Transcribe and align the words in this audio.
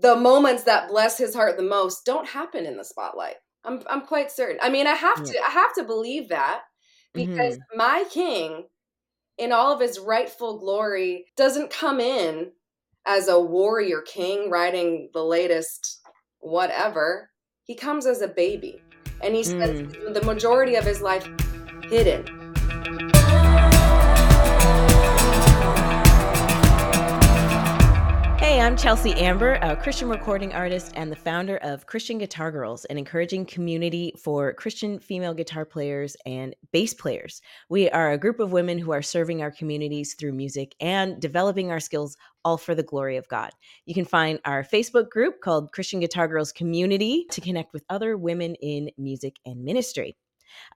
the 0.00 0.16
moments 0.16 0.64
that 0.64 0.88
bless 0.88 1.18
his 1.18 1.34
heart 1.34 1.56
the 1.56 1.62
most 1.62 2.04
don't 2.04 2.28
happen 2.28 2.66
in 2.66 2.76
the 2.76 2.84
spotlight. 2.84 3.36
I'm 3.64 3.82
I'm 3.88 4.02
quite 4.02 4.30
certain. 4.30 4.58
I 4.62 4.70
mean, 4.70 4.86
I 4.86 4.94
have 4.94 5.24
to 5.24 5.38
I 5.46 5.50
have 5.50 5.74
to 5.74 5.84
believe 5.84 6.28
that 6.28 6.62
because 7.12 7.56
mm-hmm. 7.56 7.78
my 7.78 8.04
king 8.10 8.66
in 9.36 9.52
all 9.52 9.72
of 9.72 9.80
his 9.80 9.98
rightful 9.98 10.58
glory 10.58 11.26
doesn't 11.36 11.70
come 11.70 12.00
in 12.00 12.52
as 13.06 13.28
a 13.28 13.40
warrior 13.40 14.02
king 14.02 14.50
riding 14.50 15.10
the 15.12 15.24
latest 15.24 16.00
whatever. 16.40 17.30
He 17.64 17.74
comes 17.74 18.06
as 18.06 18.22
a 18.22 18.28
baby 18.28 18.80
and 19.22 19.34
he 19.34 19.42
spends 19.42 19.94
mm. 19.94 20.14
the 20.14 20.22
majority 20.22 20.76
of 20.76 20.84
his 20.84 21.00
life 21.00 21.28
hidden 21.84 22.47
Hey, 28.48 28.62
I'm 28.62 28.78
Chelsea 28.78 29.12
Amber, 29.12 29.58
a 29.60 29.76
Christian 29.76 30.08
recording 30.08 30.54
artist 30.54 30.92
and 30.96 31.12
the 31.12 31.16
founder 31.16 31.58
of 31.58 31.84
Christian 31.84 32.16
Guitar 32.16 32.50
Girls, 32.50 32.86
an 32.86 32.96
encouraging 32.96 33.44
community 33.44 34.14
for 34.18 34.54
Christian 34.54 34.98
female 35.00 35.34
guitar 35.34 35.66
players 35.66 36.16
and 36.24 36.56
bass 36.72 36.94
players. 36.94 37.42
We 37.68 37.90
are 37.90 38.10
a 38.10 38.16
group 38.16 38.40
of 38.40 38.50
women 38.50 38.78
who 38.78 38.90
are 38.90 39.02
serving 39.02 39.42
our 39.42 39.50
communities 39.50 40.14
through 40.14 40.32
music 40.32 40.74
and 40.80 41.20
developing 41.20 41.70
our 41.70 41.78
skills 41.78 42.16
all 42.42 42.56
for 42.56 42.74
the 42.74 42.82
glory 42.82 43.18
of 43.18 43.28
God. 43.28 43.50
You 43.84 43.92
can 43.92 44.06
find 44.06 44.40
our 44.46 44.64
Facebook 44.64 45.10
group 45.10 45.42
called 45.42 45.72
Christian 45.72 46.00
Guitar 46.00 46.26
Girls 46.26 46.50
Community 46.50 47.26
to 47.32 47.42
connect 47.42 47.74
with 47.74 47.84
other 47.90 48.16
women 48.16 48.54
in 48.62 48.88
music 48.96 49.36
and 49.44 49.62
ministry. 49.62 50.16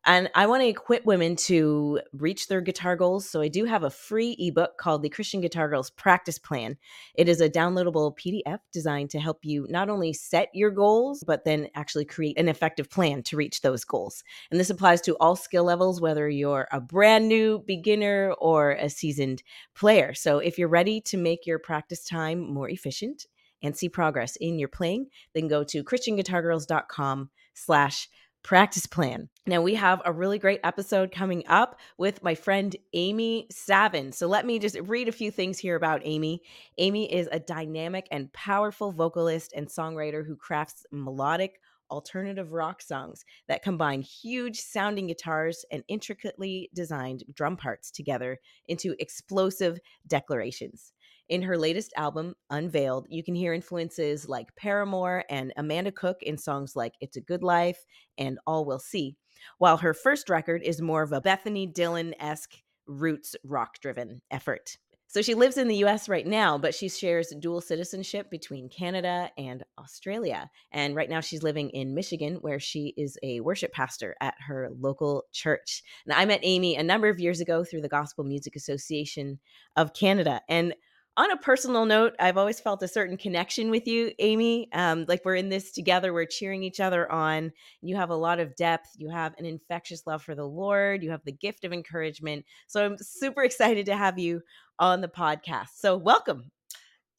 And 0.04 0.28
I 0.34 0.46
want 0.46 0.62
to 0.62 0.68
equip 0.68 1.04
women 1.04 1.36
to 1.36 2.00
reach 2.12 2.48
their 2.48 2.60
guitar 2.60 2.96
goals. 2.96 3.28
So 3.28 3.40
I 3.40 3.48
do 3.48 3.64
have 3.64 3.84
a 3.84 3.90
free 3.90 4.36
ebook 4.38 4.78
called 4.78 5.02
the 5.02 5.08
Christian 5.08 5.40
Guitar 5.40 5.68
Girls 5.68 5.90
Practice 5.90 6.38
Plan. 6.38 6.76
It 7.14 7.28
is 7.28 7.40
a 7.40 7.48
downloadable 7.48 8.16
PDF 8.16 8.58
designed 8.72 9.10
to 9.10 9.20
help 9.20 9.44
you 9.44 9.66
not 9.70 9.88
only 9.88 10.12
set 10.12 10.48
your 10.52 10.70
goals, 10.70 11.22
but 11.26 11.44
then 11.44 11.68
actually 11.74 12.04
create 12.04 12.38
an 12.38 12.48
effective 12.48 12.90
plan 12.90 13.22
to 13.24 13.36
reach 13.36 13.60
those 13.60 13.84
goals. 13.84 14.24
And 14.50 14.58
this 14.58 14.70
applies 14.70 15.00
to 15.02 15.16
all 15.18 15.36
skill 15.36 15.64
levels, 15.64 16.00
whether 16.00 16.28
you're 16.28 16.68
a 16.72 16.80
brand 16.80 17.28
new 17.28 17.60
beginner 17.66 18.34
or 18.38 18.72
a 18.72 18.88
seasoned 18.88 19.42
player. 19.74 20.14
So 20.14 20.38
if 20.38 20.58
you're 20.58 20.68
ready 20.68 21.00
to 21.02 21.16
make 21.16 21.46
your 21.46 21.58
practice 21.58 22.04
time 22.04 22.40
more 22.40 22.68
efficient 22.68 23.26
and 23.62 23.76
see 23.76 23.88
progress 23.88 24.36
in 24.36 24.58
your 24.58 24.68
playing, 24.68 25.06
then 25.34 25.48
go 25.48 25.64
to 25.64 25.84
christianguitargirls.com 25.84 27.30
slash 27.54 28.08
practice 28.42 28.86
plan. 28.86 29.28
Now, 29.46 29.62
we 29.62 29.74
have 29.74 30.02
a 30.04 30.12
really 30.12 30.38
great 30.38 30.60
episode 30.64 31.12
coming 31.12 31.44
up 31.46 31.78
with 31.98 32.22
my 32.22 32.34
friend 32.34 32.74
Amy 32.92 33.46
Savin. 33.50 34.12
So, 34.12 34.26
let 34.26 34.46
me 34.46 34.58
just 34.58 34.78
read 34.80 35.08
a 35.08 35.12
few 35.12 35.30
things 35.30 35.58
here 35.58 35.76
about 35.76 36.02
Amy. 36.04 36.42
Amy 36.78 37.12
is 37.12 37.28
a 37.30 37.40
dynamic 37.40 38.06
and 38.10 38.32
powerful 38.32 38.92
vocalist 38.92 39.52
and 39.54 39.68
songwriter 39.68 40.26
who 40.26 40.36
crafts 40.36 40.86
melodic, 40.90 41.60
alternative 41.92 42.52
rock 42.52 42.80
songs 42.80 43.24
that 43.48 43.62
combine 43.62 44.00
huge 44.00 44.58
sounding 44.58 45.08
guitars 45.08 45.64
and 45.70 45.84
intricately 45.88 46.70
designed 46.74 47.22
drum 47.34 47.56
parts 47.56 47.90
together 47.90 48.38
into 48.66 48.96
explosive 48.98 49.78
declarations. 50.06 50.92
In 51.28 51.42
her 51.42 51.56
latest 51.56 51.92
album, 51.96 52.34
Unveiled, 52.50 53.06
you 53.08 53.22
can 53.22 53.34
hear 53.34 53.52
influences 53.52 54.28
like 54.28 54.54
Paramore 54.56 55.24
and 55.30 55.52
Amanda 55.56 55.92
Cook 55.92 56.18
in 56.22 56.36
songs 56.36 56.76
like 56.76 56.94
It's 57.00 57.16
a 57.16 57.20
Good 57.20 57.42
Life 57.42 57.84
and 58.18 58.38
All 58.46 58.64
We'll 58.64 58.78
See, 58.78 59.16
while 59.58 59.78
her 59.78 59.94
first 59.94 60.28
record 60.28 60.62
is 60.62 60.82
more 60.82 61.02
of 61.02 61.12
a 61.12 61.20
Bethany 61.20 61.66
Dillon 61.66 62.14
esque 62.20 62.54
roots 62.86 63.36
rock 63.44 63.80
driven 63.80 64.20
effort. 64.30 64.76
So 65.12 65.20
she 65.20 65.34
lives 65.34 65.58
in 65.58 65.68
the 65.68 65.84
US 65.84 66.08
right 66.08 66.26
now, 66.26 66.56
but 66.56 66.74
she 66.74 66.88
shares 66.88 67.34
dual 67.38 67.60
citizenship 67.60 68.30
between 68.30 68.70
Canada 68.70 69.30
and 69.36 69.62
Australia. 69.78 70.50
And 70.72 70.96
right 70.96 71.10
now 71.10 71.20
she's 71.20 71.42
living 71.42 71.68
in 71.70 71.94
Michigan, 71.94 72.36
where 72.36 72.58
she 72.58 72.94
is 72.96 73.18
a 73.22 73.40
worship 73.40 73.72
pastor 73.72 74.16
at 74.22 74.34
her 74.46 74.70
local 74.80 75.24
church. 75.30 75.82
Now, 76.06 76.18
I 76.18 76.24
met 76.24 76.40
Amy 76.42 76.76
a 76.76 76.82
number 76.82 77.10
of 77.10 77.20
years 77.20 77.42
ago 77.42 77.62
through 77.62 77.82
the 77.82 77.90
Gospel 77.90 78.24
Music 78.24 78.56
Association 78.56 79.38
of 79.76 79.92
Canada. 79.92 80.40
And 80.48 80.74
on 81.16 81.30
a 81.30 81.36
personal 81.36 81.84
note, 81.84 82.14
I've 82.18 82.38
always 82.38 82.58
felt 82.58 82.82
a 82.82 82.88
certain 82.88 83.16
connection 83.16 83.70
with 83.70 83.86
you, 83.86 84.12
Amy. 84.18 84.68
Um, 84.72 85.04
like 85.08 85.22
we're 85.24 85.36
in 85.36 85.50
this 85.50 85.70
together, 85.70 86.12
we're 86.12 86.24
cheering 86.24 86.62
each 86.62 86.80
other 86.80 87.10
on. 87.10 87.52
You 87.82 87.96
have 87.96 88.10
a 88.10 88.16
lot 88.16 88.40
of 88.40 88.56
depth. 88.56 88.88
You 88.96 89.10
have 89.10 89.34
an 89.38 89.44
infectious 89.44 90.06
love 90.06 90.22
for 90.22 90.34
the 90.34 90.46
Lord. 90.46 91.02
You 91.02 91.10
have 91.10 91.24
the 91.24 91.32
gift 91.32 91.64
of 91.64 91.72
encouragement. 91.72 92.46
So 92.66 92.84
I'm 92.84 92.96
super 92.98 93.42
excited 93.42 93.86
to 93.86 93.96
have 93.96 94.18
you 94.18 94.40
on 94.78 95.02
the 95.02 95.08
podcast. 95.08 95.68
So 95.76 95.96
welcome. 95.96 96.50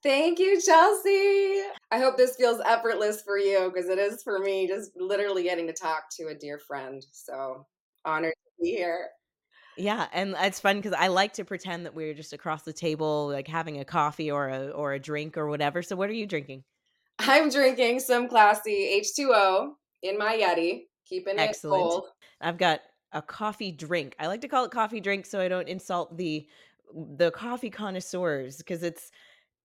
Thank 0.01 0.39
you, 0.39 0.59
Chelsea. 0.59 1.61
I 1.91 1.99
hope 1.99 2.17
this 2.17 2.35
feels 2.35 2.59
effortless 2.65 3.21
for 3.21 3.37
you 3.37 3.71
because 3.73 3.89
it 3.89 3.99
is 3.99 4.21
for 4.23 4.39
me, 4.39 4.67
just 4.67 4.91
literally 4.97 5.43
getting 5.43 5.67
to 5.67 5.73
talk 5.73 6.05
to 6.17 6.27
a 6.27 6.35
dear 6.35 6.59
friend. 6.59 7.05
So 7.11 7.67
honored 8.03 8.33
to 8.33 8.63
be 8.63 8.71
here. 8.71 9.07
Yeah, 9.77 10.07
and 10.13 10.35
it's 10.39 10.59
fun 10.59 10.77
because 10.77 10.93
I 10.93 11.07
like 11.07 11.33
to 11.33 11.45
pretend 11.45 11.85
that 11.85 11.95
we're 11.95 12.13
just 12.13 12.33
across 12.33 12.63
the 12.63 12.73
table, 12.73 13.29
like 13.29 13.47
having 13.47 13.79
a 13.79 13.85
coffee 13.85 14.29
or 14.31 14.49
a 14.49 14.69
or 14.69 14.93
a 14.93 14.99
drink 14.99 15.37
or 15.37 15.47
whatever. 15.47 15.81
So, 15.81 15.95
what 15.95 16.09
are 16.09 16.13
you 16.13 16.27
drinking? 16.27 16.63
I'm 17.19 17.49
drinking 17.49 17.99
some 17.99 18.27
classy 18.27 19.01
H2O 19.01 19.71
in 20.01 20.17
my 20.17 20.37
Yeti, 20.37 20.85
keeping 21.05 21.39
Excellent. 21.39 21.81
it 21.81 21.83
cold. 21.83 22.05
I've 22.41 22.57
got 22.57 22.81
a 23.11 23.21
coffee 23.21 23.71
drink. 23.71 24.15
I 24.19 24.27
like 24.27 24.41
to 24.41 24.47
call 24.47 24.65
it 24.65 24.71
coffee 24.71 24.99
drink 24.99 25.25
so 25.25 25.39
I 25.39 25.47
don't 25.47 25.67
insult 25.67 26.17
the 26.17 26.47
the 26.93 27.31
coffee 27.31 27.69
connoisseurs 27.69 28.57
because 28.57 28.83
it's 28.83 29.11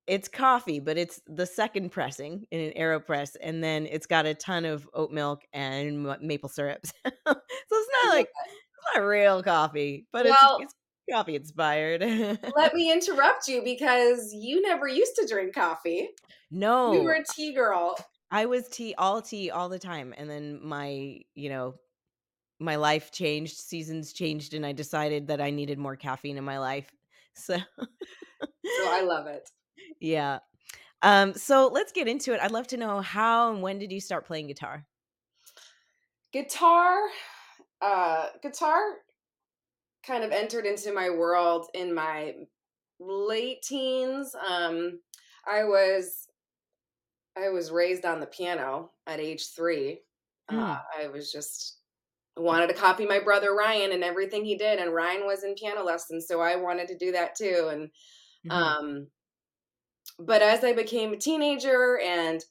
it's 0.06 0.26
coffee, 0.26 0.80
but 0.80 0.96
it's 0.96 1.20
the 1.26 1.44
second 1.44 1.90
pressing 1.90 2.46
in 2.50 2.60
an 2.60 2.72
AeroPress, 2.78 3.36
and 3.42 3.62
then 3.62 3.86
it's 3.86 4.06
got 4.06 4.24
a 4.24 4.32
ton 4.32 4.64
of 4.64 4.88
oat 4.94 5.10
milk 5.10 5.42
and 5.52 6.16
maple 6.22 6.48
syrups. 6.48 6.94
so 7.04 7.10
it's 7.26 7.90
not 8.04 8.14
like 8.14 8.28
not 8.94 9.02
real 9.02 9.42
coffee, 9.42 10.06
but 10.12 10.26
well, 10.26 10.58
it's, 10.60 10.72
it's 10.72 10.74
coffee 11.10 11.36
inspired. 11.36 12.00
let 12.56 12.74
me 12.74 12.92
interrupt 12.92 13.48
you 13.48 13.62
because 13.62 14.32
you 14.34 14.62
never 14.62 14.88
used 14.88 15.14
to 15.16 15.26
drink 15.26 15.54
coffee. 15.54 16.08
No. 16.50 16.92
You 16.92 17.02
were 17.02 17.14
a 17.14 17.24
tea 17.24 17.52
girl. 17.52 17.96
I 18.30 18.46
was 18.46 18.68
tea, 18.68 18.94
all 18.96 19.22
tea, 19.22 19.50
all 19.50 19.68
the 19.68 19.78
time. 19.78 20.14
And 20.16 20.28
then 20.28 20.60
my, 20.62 21.20
you 21.34 21.48
know, 21.48 21.74
my 22.60 22.76
life 22.76 23.10
changed, 23.12 23.56
seasons 23.56 24.12
changed, 24.12 24.54
and 24.54 24.66
I 24.66 24.72
decided 24.72 25.28
that 25.28 25.40
I 25.40 25.50
needed 25.50 25.78
more 25.78 25.96
caffeine 25.96 26.36
in 26.38 26.44
my 26.44 26.58
life. 26.58 26.90
So, 27.40 27.56
so 27.56 28.84
I 28.88 29.02
love 29.02 29.28
it. 29.28 29.48
Yeah. 30.00 30.40
Um, 31.02 31.34
so 31.34 31.70
let's 31.72 31.92
get 31.92 32.08
into 32.08 32.34
it. 32.34 32.40
I'd 32.42 32.50
love 32.50 32.66
to 32.68 32.76
know 32.76 33.00
how 33.00 33.52
and 33.52 33.62
when 33.62 33.78
did 33.78 33.92
you 33.92 34.00
start 34.00 34.26
playing 34.26 34.48
guitar? 34.48 34.84
Guitar 36.32 36.98
uh, 37.80 38.26
guitar 38.42 38.80
kind 40.06 40.24
of 40.24 40.32
entered 40.32 40.66
into 40.66 40.92
my 40.92 41.10
world 41.10 41.66
in 41.74 41.94
my 41.94 42.34
late 43.00 43.62
teens. 43.62 44.34
Um, 44.48 45.00
I 45.46 45.64
was 45.64 46.28
I 47.36 47.50
was 47.50 47.70
raised 47.70 48.04
on 48.04 48.20
the 48.20 48.26
piano 48.26 48.90
at 49.06 49.20
age 49.20 49.54
three. 49.54 50.00
Mm. 50.50 50.58
Uh, 50.58 50.78
I 50.98 51.08
was 51.08 51.30
just 51.30 51.78
wanted 52.36 52.68
to 52.68 52.74
copy 52.74 53.06
my 53.06 53.20
brother 53.20 53.54
Ryan 53.54 53.92
and 53.92 54.04
everything 54.04 54.44
he 54.44 54.56
did, 54.56 54.78
and 54.78 54.94
Ryan 54.94 55.26
was 55.26 55.44
in 55.44 55.54
piano 55.54 55.84
lessons, 55.84 56.26
so 56.26 56.40
I 56.40 56.56
wanted 56.56 56.88
to 56.88 56.98
do 56.98 57.12
that 57.12 57.34
too. 57.34 57.68
And 57.70 57.90
mm-hmm. 58.46 58.50
um, 58.50 59.06
but 60.18 60.42
as 60.42 60.64
I 60.64 60.72
became 60.72 61.12
a 61.12 61.16
teenager 61.16 62.00
and 62.04 62.44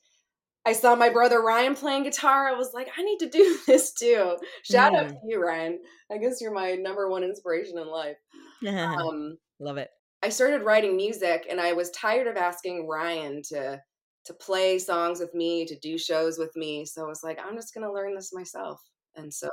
I 0.67 0.73
saw 0.73 0.95
my 0.95 1.07
brother 1.07 1.41
Ryan 1.41 1.75
playing 1.75 2.03
guitar. 2.03 2.49
I 2.49 2.51
was 2.51 2.73
like, 2.73 2.89
I 2.97 3.01
need 3.01 3.19
to 3.19 3.29
do 3.29 3.57
this 3.67 3.93
too. 3.93 4.35
Shout 4.63 4.91
mm. 4.91 4.97
out 4.97 5.07
to 5.07 5.15
you, 5.23 5.41
Ryan. 5.41 5.79
I 6.11 6.17
guess 6.17 6.41
you're 6.41 6.53
my 6.53 6.73
number 6.73 7.09
one 7.09 7.23
inspiration 7.23 7.77
in 7.77 7.87
life. 7.87 8.17
Um, 8.67 9.37
Love 9.59 9.77
it. 9.77 9.89
I 10.23 10.29
started 10.29 10.63
writing 10.63 10.97
music, 10.97 11.45
and 11.47 11.61
I 11.61 11.73
was 11.73 11.91
tired 11.91 12.25
of 12.25 12.35
asking 12.37 12.87
Ryan 12.87 13.41
to 13.49 13.79
to 14.25 14.33
play 14.33 14.79
songs 14.79 15.19
with 15.19 15.33
me, 15.35 15.63
to 15.67 15.77
do 15.77 15.97
shows 15.97 16.39
with 16.39 16.53
me. 16.55 16.83
So 16.83 17.05
I 17.05 17.07
was 17.07 17.21
like, 17.23 17.39
I'm 17.39 17.55
just 17.55 17.73
gonna 17.73 17.93
learn 17.93 18.15
this 18.15 18.33
myself, 18.33 18.81
and 19.15 19.31
so 19.31 19.47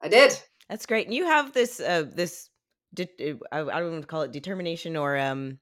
I 0.00 0.08
did. 0.08 0.40
That's 0.70 0.86
great. 0.86 1.08
And 1.08 1.14
You 1.14 1.26
have 1.26 1.52
this 1.52 1.80
uh, 1.80 2.04
this 2.14 2.48
de- 2.94 3.38
I 3.50 3.58
don't 3.64 3.90
want 3.90 4.02
to 4.02 4.06
call 4.06 4.22
it 4.22 4.30
determination 4.30 4.96
or 4.96 5.18
um 5.18 5.58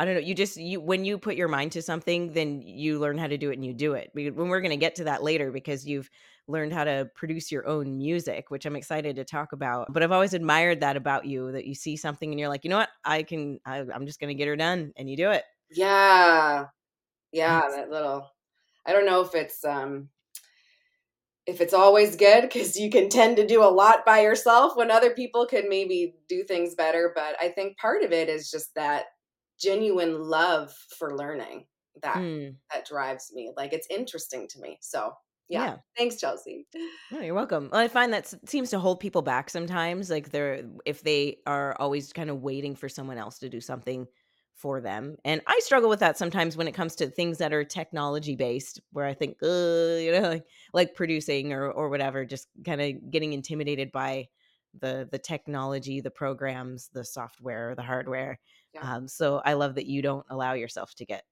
I 0.00 0.06
don't 0.06 0.14
know. 0.14 0.20
You 0.20 0.34
just 0.34 0.56
you 0.56 0.80
when 0.80 1.04
you 1.04 1.18
put 1.18 1.36
your 1.36 1.46
mind 1.46 1.72
to 1.72 1.82
something, 1.82 2.32
then 2.32 2.62
you 2.62 2.98
learn 2.98 3.18
how 3.18 3.26
to 3.26 3.36
do 3.36 3.50
it 3.50 3.56
and 3.56 3.64
you 3.66 3.74
do 3.74 3.92
it. 3.92 4.10
When 4.14 4.48
we're 4.48 4.62
going 4.62 4.70
to 4.70 4.78
get 4.78 4.94
to 4.94 5.04
that 5.04 5.22
later 5.22 5.52
because 5.52 5.86
you've 5.86 6.08
learned 6.48 6.72
how 6.72 6.84
to 6.84 7.10
produce 7.14 7.52
your 7.52 7.68
own 7.68 7.98
music, 7.98 8.50
which 8.50 8.64
I'm 8.64 8.76
excited 8.76 9.16
to 9.16 9.26
talk 9.26 9.52
about. 9.52 9.92
But 9.92 10.02
I've 10.02 10.10
always 10.10 10.32
admired 10.32 10.80
that 10.80 10.96
about 10.96 11.26
you 11.26 11.52
that 11.52 11.66
you 11.66 11.74
see 11.74 11.98
something 11.98 12.30
and 12.30 12.40
you're 12.40 12.48
like, 12.48 12.64
you 12.64 12.70
know 12.70 12.78
what, 12.78 12.88
I 13.04 13.24
can. 13.24 13.60
I, 13.66 13.80
am 13.80 14.06
just 14.06 14.20
going 14.20 14.28
to 14.28 14.34
get 14.34 14.48
her 14.48 14.56
done, 14.56 14.94
and 14.96 15.10
you 15.10 15.18
do 15.18 15.32
it. 15.32 15.44
Yeah, 15.70 16.68
yeah. 17.30 17.60
That 17.68 17.90
little. 17.90 18.26
I 18.86 18.94
don't 18.94 19.04
know 19.04 19.20
if 19.20 19.34
it's 19.34 19.62
um 19.66 20.08
if 21.44 21.60
it's 21.60 21.74
always 21.74 22.16
good 22.16 22.40
because 22.40 22.74
you 22.74 22.88
can 22.88 23.10
tend 23.10 23.36
to 23.36 23.46
do 23.46 23.62
a 23.62 23.68
lot 23.68 24.06
by 24.06 24.22
yourself 24.22 24.78
when 24.78 24.90
other 24.90 25.10
people 25.10 25.44
could 25.44 25.66
maybe 25.68 26.14
do 26.26 26.42
things 26.42 26.74
better. 26.74 27.12
But 27.14 27.36
I 27.38 27.48
think 27.50 27.76
part 27.76 28.02
of 28.02 28.12
it 28.12 28.30
is 28.30 28.50
just 28.50 28.74
that 28.76 29.04
genuine 29.60 30.22
love 30.22 30.72
for 30.98 31.16
learning 31.16 31.66
that 32.02 32.16
mm. 32.16 32.54
that 32.72 32.86
drives 32.86 33.30
me. 33.34 33.52
Like 33.56 33.72
it's 33.72 33.86
interesting 33.90 34.48
to 34.48 34.60
me. 34.60 34.78
So 34.80 35.12
yeah. 35.48 35.64
yeah. 35.64 35.76
Thanks, 35.96 36.16
Chelsea. 36.16 36.66
No, 37.10 37.20
you're 37.20 37.34
welcome. 37.34 37.70
Well, 37.72 37.80
I 37.80 37.88
find 37.88 38.12
that 38.12 38.32
seems 38.48 38.70
to 38.70 38.78
hold 38.78 39.00
people 39.00 39.22
back 39.22 39.50
sometimes. 39.50 40.08
Like 40.08 40.30
they're 40.30 40.62
if 40.86 41.02
they 41.02 41.38
are 41.46 41.76
always 41.80 42.12
kind 42.12 42.30
of 42.30 42.42
waiting 42.42 42.76
for 42.76 42.88
someone 42.88 43.18
else 43.18 43.38
to 43.40 43.48
do 43.48 43.60
something 43.60 44.06
for 44.54 44.80
them. 44.80 45.16
And 45.24 45.40
I 45.46 45.58
struggle 45.60 45.88
with 45.88 46.00
that 46.00 46.18
sometimes 46.18 46.56
when 46.56 46.68
it 46.68 46.74
comes 46.74 46.94
to 46.96 47.08
things 47.08 47.38
that 47.38 47.52
are 47.52 47.64
technology 47.64 48.36
based, 48.36 48.80
where 48.92 49.06
I 49.06 49.14
think, 49.14 49.38
you 49.40 50.12
know, 50.12 50.28
like, 50.28 50.44
like 50.72 50.94
producing 50.94 51.52
or 51.52 51.70
or 51.70 51.88
whatever, 51.88 52.24
just 52.24 52.48
kind 52.64 52.80
of 52.80 53.10
getting 53.10 53.32
intimidated 53.32 53.90
by 53.90 54.28
the 54.78 55.08
the 55.10 55.18
technology, 55.18 56.00
the 56.00 56.10
programs, 56.10 56.90
the 56.92 57.04
software, 57.04 57.74
the 57.74 57.82
hardware. 57.82 58.38
Yeah. 58.74 58.94
Um, 58.96 59.08
so 59.08 59.40
I 59.44 59.54
love 59.54 59.74
that 59.76 59.86
you 59.86 60.02
don't 60.02 60.26
allow 60.30 60.52
yourself 60.52 60.94
to 60.96 61.04
get 61.04 61.24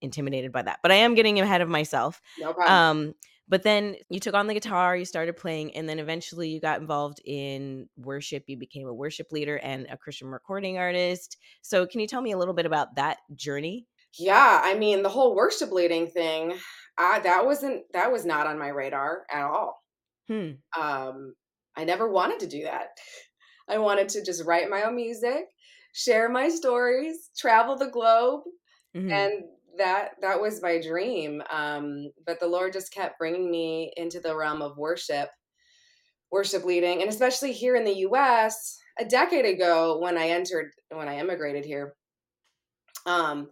intimidated 0.00 0.52
by 0.52 0.62
that. 0.62 0.80
But 0.82 0.92
I 0.92 0.96
am 0.96 1.14
getting 1.14 1.38
ahead 1.40 1.60
of 1.60 1.68
myself. 1.68 2.20
No 2.38 2.52
problem. 2.52 2.74
Um, 2.74 3.14
but 3.48 3.62
then 3.62 3.96
you 4.08 4.18
took 4.18 4.34
on 4.34 4.48
the 4.48 4.54
guitar, 4.54 4.96
you 4.96 5.04
started 5.04 5.36
playing, 5.36 5.76
and 5.76 5.88
then 5.88 5.98
eventually 5.98 6.48
you 6.48 6.60
got 6.60 6.80
involved 6.80 7.20
in 7.24 7.88
worship. 7.96 8.44
You 8.48 8.56
became 8.56 8.88
a 8.88 8.94
worship 8.94 9.30
leader 9.30 9.58
and 9.58 9.86
a 9.88 9.96
Christian 9.96 10.28
recording 10.28 10.78
artist. 10.78 11.36
So, 11.62 11.86
can 11.86 12.00
you 12.00 12.08
tell 12.08 12.20
me 12.20 12.32
a 12.32 12.38
little 12.38 12.54
bit 12.54 12.66
about 12.66 12.96
that 12.96 13.18
journey? 13.34 13.86
Yeah, 14.18 14.60
I 14.64 14.74
mean, 14.74 15.02
the 15.02 15.08
whole 15.08 15.36
worship 15.36 15.70
leading 15.70 16.08
thing, 16.08 16.54
I, 16.98 17.20
that 17.20 17.46
wasn't 17.46 17.84
that 17.92 18.10
was 18.10 18.24
not 18.24 18.46
on 18.46 18.58
my 18.58 18.68
radar 18.68 19.22
at 19.30 19.44
all. 19.44 19.80
Hmm. 20.26 20.52
Um, 20.78 21.34
I 21.76 21.84
never 21.84 22.10
wanted 22.10 22.40
to 22.40 22.48
do 22.48 22.64
that. 22.64 22.88
I 23.68 23.78
wanted 23.78 24.08
to 24.10 24.24
just 24.24 24.44
write 24.44 24.70
my 24.70 24.82
own 24.82 24.96
music, 24.96 25.46
share 25.96 26.28
my 26.28 26.48
stories, 26.50 27.30
travel 27.38 27.74
the 27.74 27.88
globe, 27.88 28.42
mm-hmm. 28.94 29.10
and 29.10 29.44
that 29.78 30.10
that 30.20 30.40
was 30.40 30.62
my 30.62 30.80
dream 30.80 31.42
um, 31.50 32.10
but 32.26 32.40
the 32.40 32.46
lord 32.46 32.72
just 32.72 32.92
kept 32.92 33.18
bringing 33.18 33.50
me 33.50 33.92
into 33.96 34.20
the 34.20 34.34
realm 34.34 34.62
of 34.62 34.76
worship 34.76 35.28
worship 36.30 36.64
leading 36.64 37.00
and 37.00 37.10
especially 37.10 37.52
here 37.52 37.76
in 37.76 37.84
the 37.84 37.92
us 37.92 38.78
a 38.98 39.04
decade 39.04 39.44
ago 39.44 39.98
when 40.00 40.16
i 40.16 40.28
entered 40.28 40.70
when 40.90 41.08
i 41.08 41.18
immigrated 41.18 41.64
here 41.64 41.94
um, 43.06 43.48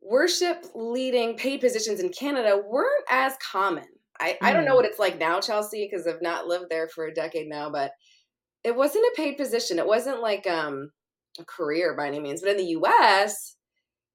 worship 0.00 0.66
leading 0.74 1.36
paid 1.36 1.60
positions 1.60 2.00
in 2.00 2.10
canada 2.10 2.60
weren't 2.68 3.04
as 3.10 3.34
common 3.38 3.86
i, 4.20 4.32
mm. 4.32 4.36
I 4.42 4.52
don't 4.52 4.64
know 4.64 4.72
mm. 4.72 4.76
what 4.76 4.84
it's 4.84 4.98
like 4.98 5.18
now 5.18 5.40
chelsea 5.40 5.88
because 5.90 6.06
i've 6.06 6.22
not 6.22 6.46
lived 6.46 6.66
there 6.68 6.88
for 6.88 7.06
a 7.06 7.14
decade 7.14 7.48
now 7.48 7.70
but 7.70 7.92
it 8.64 8.76
wasn't 8.76 9.06
a 9.06 9.16
paid 9.16 9.36
position 9.36 9.78
it 9.78 9.86
wasn't 9.86 10.20
like 10.20 10.46
um, 10.46 10.90
a 11.38 11.44
career 11.44 11.94
by 11.96 12.06
any 12.06 12.20
means 12.20 12.42
but 12.42 12.50
in 12.50 12.56
the 12.58 12.74
us 12.74 13.56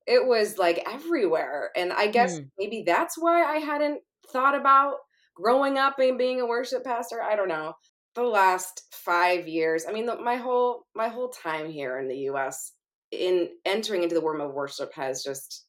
it 0.07 0.25
was 0.25 0.57
like 0.57 0.81
everywhere. 0.89 1.69
And 1.75 1.91
I 1.91 2.07
guess 2.07 2.39
mm. 2.39 2.49
maybe 2.57 2.83
that's 2.87 3.17
why 3.17 3.43
I 3.43 3.57
hadn't 3.57 3.99
thought 4.31 4.55
about 4.55 4.95
growing 5.35 5.77
up 5.77 5.99
and 5.99 6.17
being 6.17 6.39
a 6.39 6.47
worship 6.47 6.83
pastor. 6.83 7.21
I 7.21 7.35
don't 7.35 7.49
know. 7.49 7.73
The 8.15 8.23
last 8.23 8.83
five 8.91 9.47
years, 9.47 9.85
I 9.87 9.91
mean, 9.91 10.07
the, 10.07 10.15
my 10.19 10.37
whole 10.37 10.85
my 10.95 11.09
whole 11.09 11.29
time 11.29 11.69
here 11.69 11.99
in 11.99 12.07
the 12.07 12.17
U.S. 12.29 12.71
in 13.11 13.49
entering 13.63 14.01
into 14.01 14.15
the 14.15 14.21
world 14.21 14.41
of 14.41 14.55
worship 14.55 14.91
has 14.95 15.23
just 15.23 15.65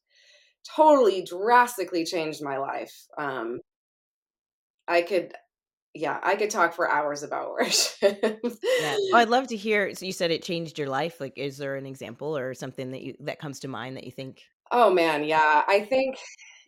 totally 0.75 1.23
drastically 1.23 2.05
changed 2.05 2.41
my 2.41 2.57
life. 2.57 2.93
Um, 3.19 3.59
I 4.87 5.03
could 5.03 5.33
yeah, 5.95 6.19
I 6.21 6.35
could 6.35 6.49
talk 6.49 6.73
for 6.73 6.89
hours 6.89 7.23
about 7.23 7.51
worship. 7.51 8.19
yeah. 8.23 8.97
Oh, 9.13 9.15
I'd 9.15 9.29
love 9.29 9.47
to 9.47 9.55
hear. 9.55 9.93
So 9.95 10.05
you 10.05 10.13
said 10.13 10.31
it 10.31 10.43
changed 10.43 10.77
your 10.77 10.89
life. 10.89 11.19
Like, 11.19 11.37
is 11.37 11.57
there 11.57 11.75
an 11.75 11.85
example 11.85 12.37
or 12.37 12.53
something 12.53 12.91
that 12.91 13.01
you 13.01 13.15
that 13.21 13.39
comes 13.39 13.59
to 13.61 13.67
mind 13.67 13.97
that 13.97 14.03
you 14.03 14.11
think? 14.11 14.41
Oh 14.71 14.93
man, 14.93 15.23
yeah. 15.23 15.63
I 15.67 15.81
think 15.81 16.17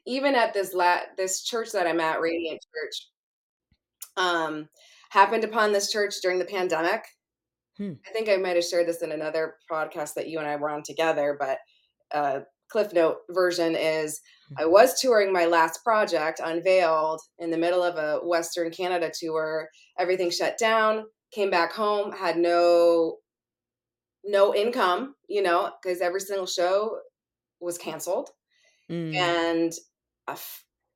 even 0.08 0.36
at 0.36 0.54
this 0.54 0.74
lat 0.74 1.18
this 1.18 1.44
church 1.44 1.72
that 1.74 1.88
I'm 1.88 2.00
at, 2.00 2.22
Radiant 2.22 2.60
Church, 2.74 3.08
um, 4.18 4.68
happened 5.12 5.44
upon 5.44 5.72
this 5.72 5.92
church 5.92 6.16
during 6.22 6.40
the 6.40 6.46
pandemic. 6.46 7.04
Hmm. 7.78 7.94
I 8.08 8.12
think 8.12 8.28
I 8.28 8.38
might 8.38 8.56
have 8.56 8.66
shared 8.66 8.88
this 8.88 9.02
in 9.02 9.12
another 9.12 9.56
podcast 9.72 10.16
that 10.16 10.28
you 10.28 10.40
and 10.40 10.48
I 10.48 10.56
were 10.56 10.70
on 10.70 10.84
together, 10.84 11.38
but 11.40 11.60
uh, 12.12 12.40
Cliff 12.70 12.94
Note 12.94 13.18
version 13.30 13.76
is 13.76 14.20
I 14.58 14.66
was 14.66 15.00
touring 15.00 15.32
my 15.32 15.46
last 15.46 15.84
project, 15.84 16.42
Unveiled, 16.44 17.22
in 17.40 17.52
the 17.52 17.58
middle 17.58 17.84
of 17.84 17.96
a 17.96 18.26
Western 18.26 18.72
Canada 18.72 19.12
tour. 19.18 19.70
Everything 19.98 20.30
shut 20.30 20.58
down. 20.58 21.06
Came 21.32 21.50
back 21.50 21.72
home, 21.72 22.12
had 22.12 22.38
no 22.38 23.18
no 24.24 24.54
income, 24.54 25.16
you 25.28 25.42
know, 25.42 25.72
because 25.82 26.02
every 26.02 26.20
single 26.20 26.46
show 26.46 27.00
was 27.60 27.78
canceled. 27.78 28.30
Mm. 28.90 29.16
And 29.16 29.74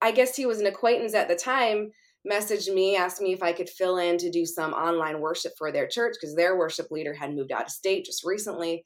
I 0.01 0.11
guess 0.11 0.35
he 0.35 0.45
was 0.45 0.59
an 0.59 0.67
acquaintance 0.67 1.15
at 1.15 1.27
the 1.27 1.35
time. 1.35 1.91
Messaged 2.29 2.73
me, 2.73 2.95
asked 2.95 3.21
me 3.21 3.33
if 3.33 3.41
I 3.41 3.51
could 3.51 3.69
fill 3.69 3.97
in 3.97 4.17
to 4.17 4.29
do 4.29 4.45
some 4.45 4.73
online 4.73 5.21
worship 5.21 5.53
for 5.57 5.71
their 5.71 5.87
church 5.87 6.15
because 6.19 6.35
their 6.35 6.57
worship 6.57 6.91
leader 6.91 7.13
had 7.13 7.33
moved 7.33 7.51
out 7.51 7.63
of 7.63 7.69
state 7.69 8.05
just 8.05 8.23
recently 8.23 8.83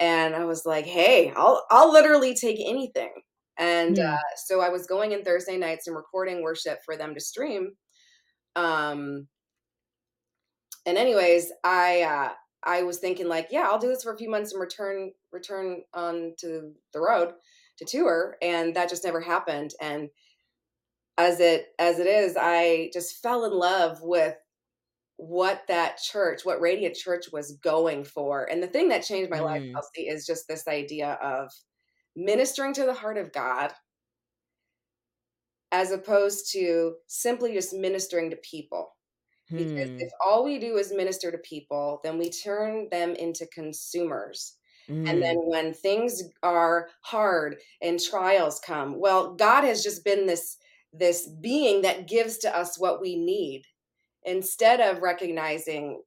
and 0.00 0.34
I 0.34 0.44
was 0.44 0.64
like, 0.64 0.86
"Hey, 0.86 1.32
I'll 1.34 1.64
I'll 1.70 1.92
literally 1.92 2.34
take 2.34 2.58
anything." 2.60 3.12
And 3.58 3.96
yeah. 3.96 4.14
uh, 4.14 4.36
so 4.36 4.60
I 4.60 4.68
was 4.68 4.86
going 4.86 5.12
in 5.12 5.24
Thursday 5.24 5.56
nights 5.56 5.86
and 5.86 5.96
recording 5.96 6.42
worship 6.42 6.78
for 6.84 6.96
them 6.96 7.14
to 7.14 7.20
stream. 7.20 7.72
Um, 8.56 9.26
and 10.86 10.96
anyways, 10.96 11.52
I 11.64 12.02
uh, 12.02 12.32
I 12.62 12.82
was 12.82 12.98
thinking 12.98 13.28
like, 13.28 13.48
yeah, 13.50 13.68
I'll 13.70 13.78
do 13.78 13.88
this 13.88 14.02
for 14.02 14.12
a 14.12 14.18
few 14.18 14.30
months 14.30 14.52
and 14.52 14.60
return 14.60 15.12
return 15.32 15.82
on 15.92 16.34
to 16.40 16.72
the 16.92 17.00
road 17.00 17.32
to 17.78 17.84
tour, 17.84 18.36
and 18.42 18.74
that 18.74 18.88
just 18.88 19.04
never 19.04 19.20
happened. 19.20 19.72
And 19.80 20.08
as 21.18 21.40
it 21.40 21.66
as 21.78 21.98
it 21.98 22.06
is, 22.06 22.36
I 22.38 22.90
just 22.92 23.22
fell 23.22 23.44
in 23.44 23.52
love 23.52 23.98
with 24.02 24.36
what 25.16 25.62
that 25.66 25.98
church, 25.98 26.44
what 26.44 26.60
Radiant 26.60 26.94
Church 26.94 27.26
was 27.32 27.58
going 27.62 28.04
for. 28.04 28.48
And 28.50 28.62
the 28.62 28.68
thing 28.68 28.88
that 28.88 29.04
changed 29.04 29.30
my 29.30 29.40
mm. 29.40 29.44
life, 29.44 29.62
Chelsea, 29.72 30.08
is 30.08 30.24
just 30.24 30.46
this 30.46 30.68
idea 30.68 31.18
of 31.20 31.50
ministering 32.18 32.74
to 32.74 32.84
the 32.84 32.94
heart 32.94 33.16
of 33.16 33.32
God 33.32 33.72
as 35.70 35.92
opposed 35.92 36.50
to 36.52 36.94
simply 37.06 37.52
just 37.54 37.74
ministering 37.74 38.30
to 38.30 38.36
people. 38.36 38.90
Because 39.50 39.72
if 39.72 40.10
hmm. 40.10 40.28
all 40.28 40.44
we 40.44 40.58
do 40.58 40.76
is 40.76 40.92
minister 40.92 41.30
to 41.30 41.38
people, 41.38 42.00
then 42.04 42.18
we 42.18 42.28
turn 42.28 42.88
them 42.90 43.14
into 43.14 43.46
consumers. 43.46 44.58
Mm. 44.90 45.08
And 45.08 45.22
then 45.22 45.36
mm. 45.36 45.46
when 45.46 45.74
things 45.74 46.22
are 46.42 46.88
hard 47.02 47.56
and 47.82 48.00
trials 48.00 48.60
come, 48.60 48.98
well, 48.98 49.34
God 49.34 49.64
has 49.64 49.82
just 49.82 50.04
been 50.04 50.26
this 50.26 50.56
this 50.92 51.28
being 51.40 51.82
that 51.82 52.08
gives 52.08 52.38
to 52.38 52.56
us 52.56 52.78
what 52.78 53.00
we 53.00 53.14
need 53.14 53.64
instead 54.24 54.80
of 54.80 55.02
recognizing 55.02 56.00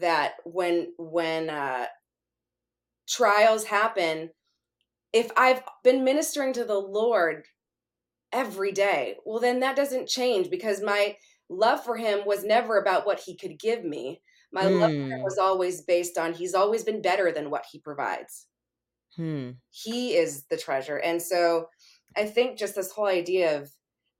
that 0.00 0.34
when 0.44 0.92
when 0.98 1.50
uh, 1.50 1.86
trials 3.08 3.64
happen 3.64 4.30
if 5.12 5.30
i've 5.36 5.62
been 5.84 6.04
ministering 6.04 6.52
to 6.52 6.64
the 6.64 6.78
lord 6.78 7.44
every 8.32 8.72
day 8.72 9.16
well 9.24 9.40
then 9.40 9.60
that 9.60 9.76
doesn't 9.76 10.08
change 10.08 10.50
because 10.50 10.82
my 10.82 11.16
love 11.48 11.84
for 11.84 11.96
him 11.96 12.20
was 12.24 12.44
never 12.44 12.78
about 12.78 13.06
what 13.06 13.20
he 13.20 13.36
could 13.36 13.58
give 13.58 13.84
me 13.84 14.20
my 14.52 14.64
mm. 14.64 14.80
love 14.80 14.90
for 14.90 14.96
him 14.96 15.18
hmm. 15.18 15.22
was 15.22 15.38
always 15.38 15.82
based 15.82 16.16
on 16.16 16.32
he's 16.32 16.54
always 16.54 16.82
been 16.82 17.02
better 17.02 17.30
than 17.30 17.50
what 17.50 17.64
he 17.70 17.78
provides 17.78 18.46
hmm. 19.16 19.50
he 19.70 20.14
is 20.14 20.44
the 20.44 20.56
treasure 20.56 20.96
and 20.96 21.20
so 21.20 21.66
i 22.16 22.24
think 22.24 22.58
just 22.58 22.74
this 22.74 22.90
whole 22.90 23.06
idea 23.06 23.60
of 23.60 23.70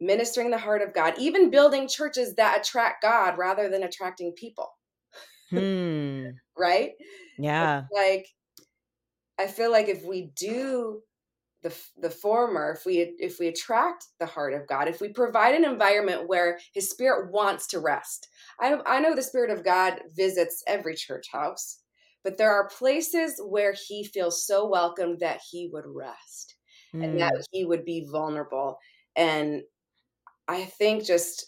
ministering 0.02 0.50
the 0.50 0.58
heart 0.58 0.82
of 0.82 0.92
God, 0.92 1.14
even 1.18 1.50
building 1.50 1.88
churches 1.88 2.34
that 2.34 2.60
attract 2.60 3.02
God 3.02 3.38
rather 3.38 3.68
than 3.68 3.84
attracting 3.84 4.32
people. 4.32 4.68
Hmm. 5.50 6.26
right? 6.58 6.90
Yeah. 7.38 7.82
It's 7.82 7.88
like 7.94 8.26
I 9.38 9.46
feel 9.46 9.70
like 9.70 9.88
if 9.88 10.04
we 10.04 10.30
do 10.36 11.02
the 11.62 11.74
the 12.00 12.10
former, 12.10 12.72
if 12.72 12.84
we 12.84 13.14
if 13.18 13.38
we 13.38 13.48
attract 13.48 14.06
the 14.18 14.26
heart 14.26 14.52
of 14.54 14.66
God, 14.66 14.88
if 14.88 15.00
we 15.00 15.08
provide 15.08 15.54
an 15.54 15.64
environment 15.64 16.28
where 16.28 16.58
His 16.74 16.90
Spirit 16.90 17.32
wants 17.32 17.66
to 17.68 17.80
rest. 17.80 18.28
I 18.60 18.78
I 18.86 19.00
know 19.00 19.14
the 19.14 19.22
Spirit 19.22 19.50
of 19.50 19.64
God 19.64 20.00
visits 20.14 20.62
every 20.66 20.94
church 20.94 21.26
house, 21.30 21.80
but 22.24 22.36
there 22.36 22.52
are 22.52 22.68
places 22.68 23.40
where 23.44 23.74
He 23.74 24.04
feels 24.04 24.46
so 24.46 24.68
welcome 24.68 25.18
that 25.18 25.40
He 25.48 25.70
would 25.72 25.86
rest 25.86 26.56
mm. 26.94 27.04
and 27.04 27.20
that 27.20 27.34
hmm. 27.34 27.40
He 27.52 27.64
would 27.64 27.84
be 27.84 28.06
vulnerable 28.10 28.78
and 29.16 29.62
I 30.48 30.64
think 30.64 31.04
just 31.04 31.46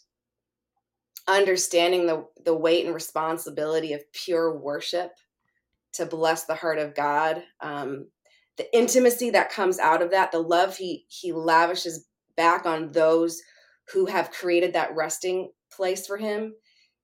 understanding 1.26 2.07
the 2.07 2.26
the 2.45 2.55
weight 2.55 2.85
and 2.85 2.95
responsibility 2.95 3.93
of 3.93 4.12
pure 4.12 4.57
worship 4.57 5.12
to 5.94 6.06
bless 6.06 6.44
the 6.44 6.54
heart 6.54 6.78
of 6.78 6.94
God, 6.94 7.42
um, 7.60 8.08
the 8.56 8.76
intimacy 8.76 9.30
that 9.30 9.50
comes 9.50 9.78
out 9.78 10.02
of 10.02 10.10
that, 10.10 10.32
the 10.32 10.38
love 10.38 10.76
he 10.76 11.04
he 11.08 11.32
lavishes 11.32 12.06
back 12.36 12.66
on 12.66 12.92
those 12.92 13.40
who 13.92 14.06
have 14.06 14.30
created 14.30 14.72
that 14.72 14.94
resting 14.94 15.50
place 15.72 16.06
for 16.06 16.16
him 16.16 16.54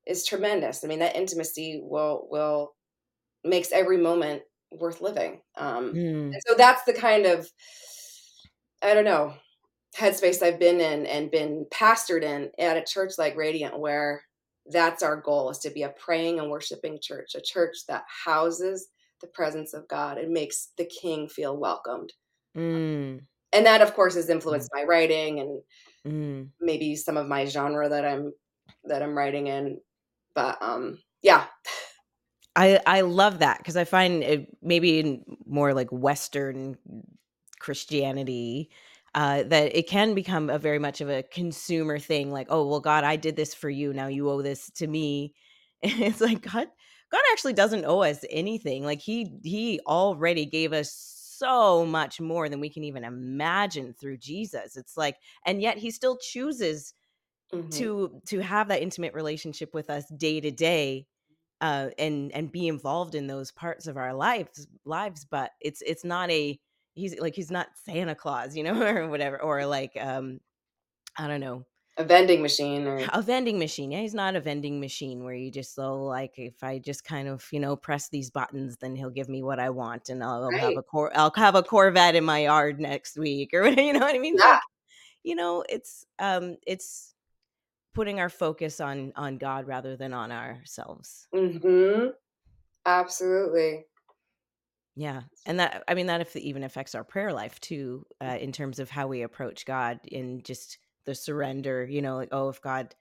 is 0.07 0.27
tremendous. 0.27 0.85
I 0.85 0.89
mean, 0.89 1.01
that 1.01 1.17
intimacy 1.17 1.81
will 1.83 2.27
will 2.31 2.75
makes 3.45 3.73
every 3.73 3.97
moment 3.97 4.43
worth 4.73 5.01
living. 5.01 5.41
Um, 5.57 5.95
mm. 5.95 6.33
And 6.33 6.43
so 6.47 6.55
that's 6.57 6.85
the 6.85 6.93
kind 6.93 7.27
of 7.27 7.49
I 8.83 8.95
don't 8.95 9.05
know, 9.05 9.35
headspace 9.97 10.43
I've 10.43 10.59
been 10.59 10.81
in 10.81 11.07
and 11.07 11.31
been 11.31 11.67
pastored 11.73 12.23
in 12.23 12.51
at 12.59 12.77
a 12.77 12.85
church 12.85 13.13
like 13.19 13.37
Radiant, 13.37 13.79
where 13.79 14.23
that's 14.71 15.03
our 15.03 15.17
goal 15.17 15.51
is 15.51 15.59
to 15.59 15.71
be 15.71 15.83
a 15.83 15.91
praying 15.91 16.39
and 16.39 16.51
worshiping 16.51 16.99
church, 17.01 17.35
a 17.35 17.41
church 17.41 17.79
that 17.89 18.05
houses 18.25 18.89
the 19.21 19.27
presence 19.29 19.75
of 19.75 19.89
God 19.89 20.19
and 20.19 20.33
makes 20.33 20.69
the 20.77 20.85
King 20.85 21.29
feel 21.29 21.57
welcomed. 21.57 22.13
Mm. 22.57 23.21
And 23.53 23.67
that, 23.67 23.83
of 23.83 23.95
course, 23.95 24.15
has 24.15 24.31
influenced 24.31 24.71
mm. 24.71 24.81
my 24.81 24.85
writing 24.85 25.41
and 25.41 25.63
mm. 26.07 26.49
maybe 26.61 26.97
some 26.97 27.17
of 27.17 27.27
my 27.27 27.45
genre 27.45 27.89
that 27.89 28.05
I'm 28.05 28.33
that 28.85 29.03
I'm 29.03 29.17
writing 29.17 29.49
in. 29.49 29.81
But 30.35 30.59
um, 30.63 30.99
yeah. 31.23 31.45
I 32.57 32.81
I 32.87 33.03
love 33.03 33.41
that 33.41 33.59
because 33.59 33.77
I 33.77 33.85
find 33.85 34.23
it 34.23 34.57
maybe 34.63 35.01
in 35.01 35.25
more 35.47 35.75
like 35.75 35.91
Western 35.91 36.77
Christianity 37.59 38.71
uh, 39.15 39.43
that 39.45 39.77
it 39.77 39.89
can 39.89 40.15
become 40.15 40.51
a 40.51 40.59
very 40.59 40.79
much 40.79 41.01
of 41.01 41.09
a 41.09 41.23
consumer 41.23 41.99
thing. 41.99 42.31
Like, 42.31 42.47
oh 42.51 42.67
well, 42.67 42.81
God, 42.81 43.05
I 43.05 43.17
did 43.17 43.37
this 43.37 43.55
for 43.55 43.69
you. 43.69 43.93
Now 43.93 44.07
you 44.07 44.31
owe 44.31 44.43
this 44.43 44.71
to 44.77 44.87
me. 44.87 45.35
And 45.83 45.93
it's 46.03 46.21
like 46.21 46.43
God, 46.43 46.69
God 47.11 47.23
actually 47.33 47.55
doesn't 47.55 47.87
owe 47.87 48.03
us 48.03 48.25
anything. 48.31 48.85
Like 48.85 49.01
he 49.01 49.39
he 49.43 49.81
already 49.87 50.47
gave 50.47 50.73
us 50.73 50.93
so 51.39 51.87
much 51.87 52.21
more 52.21 52.49
than 52.49 52.61
we 52.61 52.69
can 52.69 52.85
even 52.85 53.03
imagine 53.03 53.95
through 53.95 54.19
Jesus. 54.19 54.77
It's 54.77 54.97
like, 54.97 55.17
and 55.47 55.63
yet 55.63 55.79
he 55.79 55.91
still 55.91 56.19
chooses 56.19 56.93
mm-hmm. 57.53 57.69
to 57.71 58.21
to 58.27 58.41
have 58.41 58.69
that 58.69 58.83
intimate 58.83 59.15
relationship 59.15 59.75
with 59.75 59.91
us 59.91 60.05
day 60.17 60.41
to 60.41 60.51
day 60.51 61.07
uh 61.61 61.89
and 61.99 62.33
and 62.33 62.53
be 62.53 62.69
involved 62.69 63.15
in 63.15 63.27
those 63.27 63.51
parts 63.51 63.87
of 63.87 63.97
our 63.97 64.15
lives 64.15 64.67
lives 64.85 65.27
but 65.31 65.51
it's 65.61 65.83
it's 65.83 66.05
not 66.05 66.31
a 66.31 66.59
he's 67.01 67.19
like 67.19 67.35
he's 67.35 67.51
not 67.51 67.69
santa 67.85 68.15
claus 68.15 68.57
you 68.57 68.63
know 68.63 68.81
or 68.87 69.09
whatever 69.09 69.41
or 69.43 69.67
like 69.67 69.93
um 70.01 70.41
i 71.19 71.27
don't 71.27 71.41
know 71.41 71.65
a 71.97 72.05
vending 72.05 72.41
machine 72.41 72.87
or 72.87 73.09
a 73.13 73.23
vending 73.23 73.59
machine 73.59 73.91
yeah 73.91 74.01
he's 74.01 74.15
not 74.15 74.37
a 74.37 74.41
vending 74.41 74.81
machine 74.81 75.25
where 75.25 75.35
you 75.35 75.51
just 75.51 75.75
so 75.75 76.05
like 76.05 76.39
if 76.39 76.63
i 76.63 76.79
just 76.79 77.05
kind 77.05 77.29
of 77.29 77.45
you 77.53 77.61
know 77.61 77.77
press 77.77 78.09
these 78.09 78.31
buttons 78.31 78.77
then 78.81 78.95
he'll 78.95 79.11
give 79.11 79.29
me 79.29 79.43
what 79.43 79.59
i 79.59 79.69
want 79.71 80.09
and 80.09 80.23
i'll, 80.23 80.45
I'll 80.45 80.53
have 80.53 80.77
a 80.77 80.83
cor 80.83 81.11
i'll 81.17 81.33
have 81.37 81.55
a 81.55 81.63
corvette 81.63 82.15
in 82.15 82.25
my 82.25 82.41
yard 82.45 82.81
next 82.81 83.19
week 83.19 83.51
or 83.55 83.63
whatever. 83.63 83.83
you 83.83 83.93
know 83.93 84.01
what 84.01 84.15
i 84.15 84.19
mean 84.19 84.37
yeah. 84.39 84.53
Like, 84.53 84.61
you 85.23 85.35
know 85.35 85.65
it's 85.69 86.07
um 86.19 86.57
it's 86.67 87.15
putting 87.95 88.21
our 88.21 88.29
focus 88.29 88.81
on 88.81 89.13
on 89.17 89.39
God 89.39 89.67
rather 89.67 89.97
than 89.97 90.13
on 90.13 90.33
ourselves. 90.33 91.29
hmm 91.35 92.09
Absolutely. 92.87 93.85
Yeah, 95.01 95.23
and 95.47 95.59
that 95.59 95.83
I 95.89 95.95
mean 95.95 96.09
that 96.09 96.21
if 96.21 96.37
even 96.37 96.63
affects 96.63 96.95
our 96.95 97.05
prayer 97.05 97.33
life 97.33 97.59
too, 97.61 98.05
uh, 98.21 98.37
in 98.39 98.53
terms 98.53 98.79
of 98.79 98.91
how 98.91 99.07
we 99.07 99.23
approach 99.23 99.65
God 99.65 99.99
in 100.05 100.43
just 100.43 100.77
the 101.07 101.15
surrender. 101.15 101.87
You 101.87 102.03
know, 102.03 102.17
like 102.17 102.29
oh, 102.33 102.51
if 102.51 102.61
God 102.61 102.95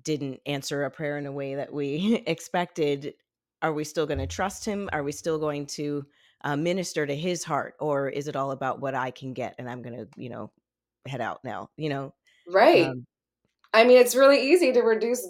didn't 0.00 0.40
answer 0.46 0.84
a 0.84 0.90
prayer 0.92 1.18
in 1.18 1.26
a 1.26 1.32
way 1.32 1.56
that 1.56 1.72
we 1.72 2.22
expected, 2.28 3.14
are 3.62 3.72
we 3.72 3.82
still 3.82 4.06
going 4.06 4.20
to 4.20 4.28
trust 4.28 4.64
Him? 4.64 4.88
Are 4.92 5.02
we 5.02 5.10
still 5.10 5.40
going 5.40 5.66
to 5.66 6.06
uh, 6.44 6.54
minister 6.54 7.04
to 7.04 7.16
His 7.16 7.42
heart, 7.42 7.74
or 7.80 8.08
is 8.08 8.28
it 8.28 8.36
all 8.36 8.52
about 8.52 8.80
what 8.80 8.94
I 8.94 9.10
can 9.10 9.32
get 9.32 9.56
and 9.58 9.68
I'm 9.68 9.82
going 9.82 9.96
to, 9.96 10.06
you 10.16 10.28
know, 10.28 10.52
head 11.04 11.20
out 11.20 11.40
now? 11.42 11.68
You 11.76 11.88
know, 11.88 12.14
right? 12.48 12.86
Um, 12.86 13.04
I 13.74 13.82
mean, 13.82 13.98
it's 13.98 14.14
really 14.14 14.52
easy 14.52 14.70
to 14.70 14.82
reduce 14.82 15.26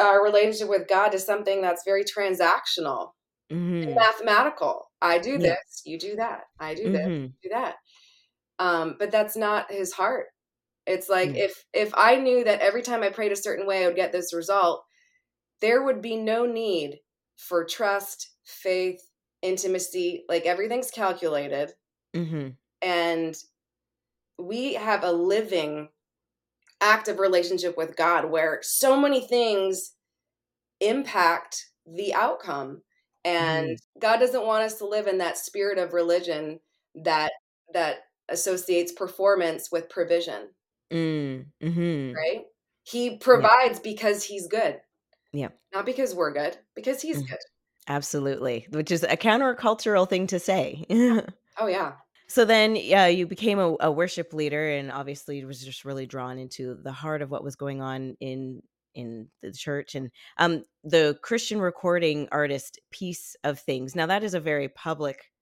our 0.00 0.24
relationship 0.24 0.70
with 0.70 0.88
God 0.88 1.10
to 1.10 1.18
something 1.18 1.60
that's 1.60 1.84
very 1.84 2.04
transactional 2.04 3.10
mm-hmm. 3.52 3.94
mathematical. 3.94 4.90
I 5.00 5.18
do 5.18 5.38
this, 5.38 5.82
yeah. 5.84 5.92
you 5.92 5.98
do 5.98 6.16
that. 6.16 6.42
I 6.58 6.74
do 6.74 6.90
this, 6.90 7.06
mm-hmm. 7.06 7.26
do 7.42 7.48
that. 7.50 7.76
Um, 8.58 8.96
but 8.98 9.10
that's 9.10 9.36
not 9.36 9.70
his 9.70 9.92
heart. 9.92 10.26
It's 10.86 11.08
like 11.08 11.30
mm-hmm. 11.30 11.36
if 11.36 11.64
if 11.72 11.92
I 11.96 12.16
knew 12.16 12.44
that 12.44 12.60
every 12.60 12.82
time 12.82 13.02
I 13.02 13.10
prayed 13.10 13.32
a 13.32 13.36
certain 13.36 13.66
way 13.66 13.82
I 13.82 13.86
would 13.86 13.96
get 13.96 14.12
this 14.12 14.34
result, 14.34 14.84
there 15.60 15.82
would 15.82 16.02
be 16.02 16.16
no 16.16 16.46
need 16.46 16.98
for 17.36 17.64
trust, 17.64 18.30
faith, 18.44 19.00
intimacy. 19.42 20.24
Like 20.28 20.46
everything's 20.46 20.90
calculated. 20.90 21.72
Mm-hmm. 22.14 22.48
And 22.82 23.36
we 24.38 24.74
have 24.74 25.04
a 25.04 25.12
living 25.12 25.88
active 26.80 27.18
relationship 27.18 27.76
with 27.76 27.96
God 27.96 28.30
where 28.30 28.60
so 28.62 29.00
many 29.00 29.26
things 29.26 29.92
impact 30.80 31.66
the 31.86 32.14
outcome. 32.14 32.82
And 33.24 33.70
mm. 33.70 33.76
God 34.00 34.18
doesn't 34.18 34.46
want 34.46 34.64
us 34.64 34.78
to 34.78 34.86
live 34.86 35.06
in 35.06 35.18
that 35.18 35.38
spirit 35.38 35.78
of 35.78 35.92
religion 35.92 36.60
that 36.94 37.32
that 37.72 37.96
associates 38.28 38.92
performance 38.92 39.70
with 39.72 39.88
provision. 39.88 40.48
Mm. 40.92 41.46
Mm-hmm. 41.62 42.14
Right? 42.14 42.44
He 42.82 43.16
provides 43.16 43.78
yeah. 43.78 43.92
because 43.92 44.22
he's 44.22 44.46
good. 44.46 44.80
Yeah. 45.32 45.48
Not 45.72 45.86
because 45.86 46.14
we're 46.14 46.32
good, 46.32 46.56
because 46.74 47.00
he's 47.00 47.22
mm. 47.22 47.28
good. 47.28 47.38
Absolutely. 47.88 48.66
Which 48.70 48.90
is 48.90 49.02
a 49.02 49.16
countercultural 49.16 50.08
thing 50.08 50.26
to 50.28 50.38
say. 50.38 50.84
oh 51.58 51.66
yeah. 51.66 51.92
So 52.26 52.44
then, 52.44 52.74
yeah, 52.76 53.06
you 53.06 53.26
became 53.26 53.58
a, 53.58 53.76
a 53.80 53.92
worship 53.92 54.32
leader, 54.32 54.70
and 54.70 54.90
obviously 54.90 55.44
was 55.44 55.62
just 55.62 55.84
really 55.84 56.06
drawn 56.06 56.38
into 56.38 56.78
the 56.82 56.92
heart 56.92 57.20
of 57.20 57.30
what 57.30 57.44
was 57.44 57.56
going 57.56 57.82
on 57.82 58.16
in 58.18 58.62
in 58.94 59.28
the 59.42 59.52
church 59.52 59.94
and 59.94 60.10
um 60.38 60.62
the 60.82 61.18
Christian 61.22 61.60
recording 61.60 62.28
artist 62.32 62.78
piece 62.90 63.36
of 63.44 63.58
things. 63.58 63.94
Now 63.94 64.06
that 64.06 64.24
is 64.24 64.34
a 64.34 64.40
very 64.40 64.68
public 64.68 65.32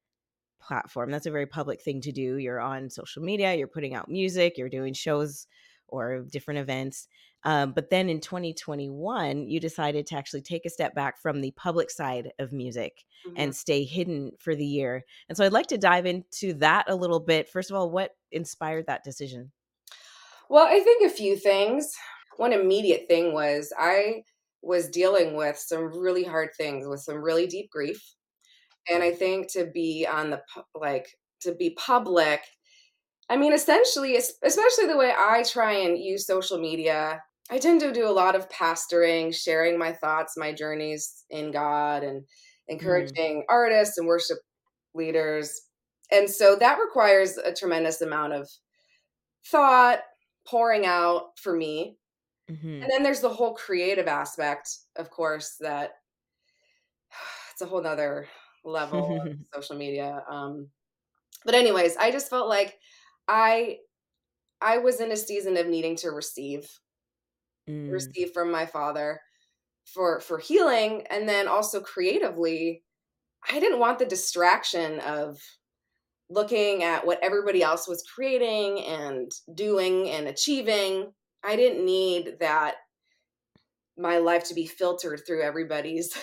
platform. 0.61 1.11
That's 1.11 1.27
a 1.27 1.31
very 1.31 1.47
public 1.47 1.83
thing 1.83 2.01
to 2.03 2.13
do. 2.13 2.37
You're 2.37 2.61
on 2.61 2.89
social 2.89 3.23
media, 3.23 3.55
you're 3.55 3.67
putting 3.67 3.95
out 3.95 4.09
music, 4.09 4.57
you're 4.57 4.69
doing 4.69 4.95
shows 4.95 5.47
or 5.89 6.25
different 6.31 6.61
events. 6.61 7.09
Um, 7.45 7.73
but 7.73 7.91
then 7.91 8.09
in 8.09 8.21
2021, 8.21 9.49
you 9.49 9.61
decided 9.61 10.07
to 10.07 10.17
actually 10.17 10.43
take 10.43 10.65
a 10.65 10.71
step 10.71 10.95
back 10.95 11.21
from 11.21 11.41
the 11.41 11.51
public 11.53 11.91
side 11.91 12.31
of 12.39 12.53
music 12.53 13.05
mm-hmm. 13.27 13.35
and 13.37 13.55
stay 13.55 13.85
hidden 13.85 14.31
for 14.39 14.55
the 14.55 14.65
year. 14.65 15.05
And 15.29 15.37
so 15.37 15.45
I'd 15.45 15.53
like 15.53 15.67
to 15.69 15.79
dive 15.79 16.07
into 16.07 16.55
that 16.55 16.89
a 16.89 16.95
little 16.95 17.21
bit. 17.21 17.49
First 17.49 17.71
of 17.71 17.77
all, 17.77 17.91
what 17.91 18.13
inspired 18.31 18.87
that 18.87 19.05
decision? 19.05 19.51
Well, 20.49 20.67
I 20.67 20.81
think 20.81 21.05
a 21.05 21.15
few 21.15 21.37
things. 21.37 21.93
One 22.37 22.53
immediate 22.53 23.07
thing 23.09 23.33
was 23.33 23.73
I 23.79 24.23
was 24.63 24.89
dealing 24.89 25.35
with 25.35 25.59
some 25.59 25.93
really 25.99 26.25
hard 26.25 26.51
things, 26.57 26.87
with 26.87 27.01
some 27.01 27.17
really 27.17 27.47
deep 27.47 27.71
grief. 27.71 28.01
And 28.89 29.03
I 29.03 29.13
think 29.13 29.53
to 29.53 29.67
be 29.73 30.07
on 30.11 30.31
the 30.31 30.43
like 30.75 31.09
to 31.43 31.55
be 31.55 31.71
public 31.71 32.41
I 33.33 33.37
mean, 33.37 33.55
essentially, 33.55 34.17
especially 34.17 34.87
the 34.87 34.97
way 34.99 35.11
I 35.17 35.43
try 35.43 35.73
and 35.73 35.97
use 35.97 36.27
social 36.27 36.59
media, 36.59 37.23
I 37.51 37.59
tend 37.59 37.81
to 37.81 37.91
do 37.91 38.07
a 38.07 38.13
lot 38.13 38.35
of 38.35 38.49
pastoring, 38.51 39.35
sharing 39.35 39.79
my 39.79 39.93
thoughts, 39.93 40.37
my 40.37 40.53
journeys 40.53 41.25
in 41.31 41.51
God, 41.51 42.03
and 42.03 42.21
mm. 42.21 42.25
encouraging 42.69 43.39
mm. 43.39 43.45
artists 43.49 43.97
and 43.97 44.07
worship 44.07 44.37
leaders. 44.95 45.63
And 46.11 46.29
so 46.29 46.57
that 46.57 46.79
requires 46.79 47.39
a 47.39 47.55
tremendous 47.55 48.03
amount 48.03 48.35
of 48.35 48.51
thought, 49.47 50.01
pouring 50.47 50.85
out 50.85 51.39
for 51.39 51.57
me. 51.57 51.97
Mm-hmm. 52.51 52.83
And 52.83 52.91
then 52.91 53.03
there's 53.03 53.21
the 53.21 53.29
whole 53.29 53.55
creative 53.55 54.09
aspect, 54.09 54.69
of 54.97 55.11
course, 55.11 55.57
that 55.61 55.93
it's 57.53 57.63
a 57.63 57.67
whole 57.67 57.83
nother 57.83 58.27
level 58.65 59.21
of 59.21 59.37
social 59.55 59.77
media. 59.77 60.23
Um, 60.31 60.69
but 61.45 61.55
anyways, 61.55 61.97
I 61.97 62.11
just 62.11 62.31
felt 62.31 62.49
like 62.49 62.79
I 63.29 63.79
I 64.61 64.79
was 64.79 65.01
in 65.01 65.11
a 65.11 65.17
season 65.17 65.57
of 65.57 65.67
needing 65.67 65.97
to 65.97 66.11
receive 66.11 66.69
mm. 67.69 67.91
receive 67.91 68.33
from 68.33 68.51
my 68.51 68.67
father 68.67 69.21
for 69.85 70.21
for 70.21 70.39
healing 70.39 71.05
and 71.11 71.29
then 71.29 71.49
also 71.49 71.81
creatively 71.81 72.85
I 73.51 73.59
didn't 73.59 73.81
want 73.81 73.99
the 73.99 74.07
distraction 74.07 75.01
of 75.01 75.41
looking 76.31 76.83
at 76.83 77.07
what 77.07 77.19
everybody 77.23 77.63
else 77.63 77.89
was 77.89 78.03
creating 78.03 78.81
and 78.85 79.31
doing 79.55 80.09
and 80.11 80.29
achieving. 80.29 81.13
I 81.45 81.57
didn't 81.57 81.85
need 81.85 82.37
that 82.41 82.77
my 83.97 84.19
life 84.19 84.45
to 84.45 84.55
be 84.55 84.67
filtered 84.67 85.23
through 85.27 85.43
everybody's 85.43 86.17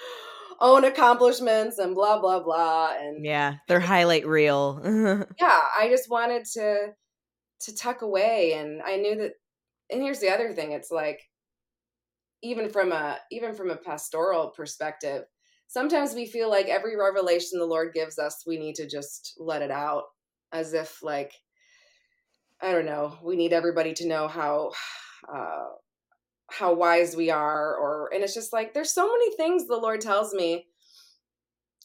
own 0.60 0.84
accomplishments 0.84 1.78
and 1.78 1.94
blah 1.94 2.20
blah 2.20 2.42
blah 2.42 2.94
and 2.98 3.24
yeah 3.24 3.56
their 3.68 3.80
highlight 3.80 4.26
reel. 4.26 4.80
Yeah 5.40 5.60
i 5.78 5.88
just 5.90 6.10
wanted 6.10 6.44
to 6.54 6.92
to 7.60 7.74
tuck 7.74 8.02
away 8.02 8.54
and 8.54 8.82
i 8.82 8.96
knew 8.96 9.16
that 9.16 9.32
and 9.90 10.02
here's 10.02 10.20
the 10.20 10.30
other 10.30 10.52
thing 10.52 10.72
it's 10.72 10.90
like 10.90 11.20
even 12.42 12.70
from 12.70 12.92
a 12.92 13.18
even 13.30 13.54
from 13.54 13.70
a 13.70 13.76
pastoral 13.76 14.50
perspective 14.50 15.22
sometimes 15.68 16.14
we 16.14 16.26
feel 16.26 16.50
like 16.50 16.66
every 16.66 16.96
revelation 16.96 17.58
the 17.58 17.64
lord 17.64 17.92
gives 17.94 18.18
us 18.18 18.44
we 18.46 18.58
need 18.58 18.74
to 18.74 18.86
just 18.86 19.34
let 19.38 19.62
it 19.62 19.70
out 19.70 20.04
as 20.52 20.74
if 20.74 21.02
like 21.02 21.32
i 22.60 22.72
don't 22.72 22.86
know 22.86 23.18
we 23.22 23.36
need 23.36 23.52
everybody 23.52 23.92
to 23.94 24.06
know 24.06 24.28
how 24.28 24.72
uh, 25.32 25.66
how 26.50 26.74
wise 26.74 27.16
we 27.16 27.30
are 27.30 27.76
or 27.76 28.12
and 28.14 28.24
it's 28.24 28.34
just 28.34 28.52
like 28.52 28.74
there's 28.74 28.92
so 28.92 29.08
many 29.10 29.36
things 29.36 29.66
the 29.66 29.76
lord 29.76 30.00
tells 30.00 30.34
me 30.34 30.66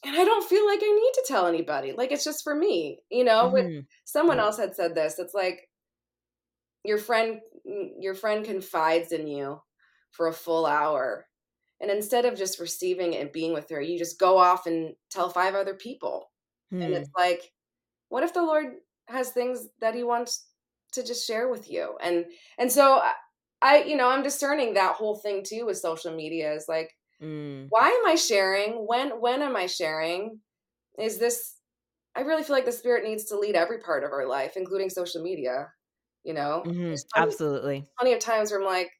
and 0.04 0.16
I 0.16 0.24
don't 0.24 0.48
feel 0.48 0.66
like 0.66 0.80
I 0.82 0.86
need 0.92 1.12
to 1.14 1.24
tell 1.26 1.46
anybody. 1.46 1.92
Like 1.92 2.10
it's 2.12 2.24
just 2.24 2.42
for 2.42 2.54
me, 2.54 3.00
you 3.10 3.24
know. 3.24 3.50
With 3.52 3.66
Mhm. 3.66 3.86
someone 4.04 4.40
else 4.40 4.56
had 4.58 4.74
said 4.74 4.94
this. 4.94 5.18
It's 5.18 5.34
like 5.34 5.68
your 6.84 6.98
friend 6.98 7.40
your 7.64 8.14
friend 8.14 8.44
confides 8.44 9.12
in 9.12 9.26
you 9.26 9.60
for 10.10 10.26
a 10.28 10.32
full 10.32 10.66
hour. 10.66 11.26
And 11.80 11.90
instead 11.90 12.24
of 12.24 12.36
just 12.36 12.60
receiving 12.60 13.12
it 13.12 13.20
and 13.22 13.32
being 13.32 13.52
with 13.52 13.68
her, 13.70 13.80
you 13.80 13.98
just 13.98 14.18
go 14.18 14.38
off 14.38 14.66
and 14.66 14.94
tell 15.10 15.28
five 15.30 15.54
other 15.54 15.74
people. 15.74 16.30
And 16.80 16.94
Hmm. 16.94 16.94
it's 16.94 17.10
like, 17.16 17.52
what 18.10 18.24
if 18.24 18.34
the 18.34 18.42
Lord 18.42 18.76
has 19.08 19.30
things 19.32 19.68
that 19.80 19.94
he 19.94 20.04
wants 20.04 20.48
to 20.92 21.02
just 21.04 21.26
share 21.26 21.48
with 21.48 21.70
you? 21.70 21.96
And 22.02 22.26
and 22.58 22.70
so 22.70 22.96
I, 23.00 23.12
I 23.62 23.82
you 23.84 23.96
know, 23.96 24.08
I'm 24.08 24.22
discerning 24.22 24.74
that 24.74 24.96
whole 24.96 25.16
thing 25.16 25.42
too 25.44 25.66
with 25.66 25.78
social 25.78 26.14
media 26.14 26.52
is 26.54 26.66
like 26.68 26.90
Mm. 27.22 27.68
why 27.70 27.88
am 27.88 28.06
I 28.06 28.16
sharing? 28.16 28.86
When 28.86 29.20
when 29.20 29.42
am 29.42 29.56
I 29.56 29.66
sharing? 29.66 30.40
Is 30.98 31.18
this 31.18 31.56
I 32.16 32.22
really 32.22 32.42
feel 32.44 32.56
like 32.56 32.66
the 32.66 32.72
spirit 32.72 33.04
needs 33.04 33.24
to 33.26 33.38
lead 33.38 33.56
every 33.56 33.78
part 33.80 34.04
of 34.04 34.12
our 34.12 34.26
life, 34.26 34.56
including 34.56 34.90
social 34.90 35.22
media. 35.22 35.68
You 36.24 36.34
know, 36.34 36.64
Mhm. 36.66 36.96
plenty, 37.14 37.32
Absolutely. 37.32 37.84
plenty 37.98 38.14
of 38.14 38.20
times 38.20 38.50
where 38.50 38.60
I'm 38.60 38.66
like, 38.66 38.90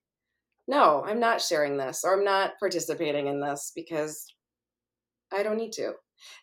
no, 0.68 1.04
I'm 1.04 1.20
not 1.20 1.40
sharing 1.42 1.76
this 1.76 2.04
or 2.04 2.14
I'm 2.18 2.24
not 2.24 2.52
participating 2.60 3.26
in 3.28 3.40
this 3.40 3.72
because 3.74 4.26
I 5.32 5.42
don't 5.42 5.56
need 5.56 5.72
to. 5.72 5.94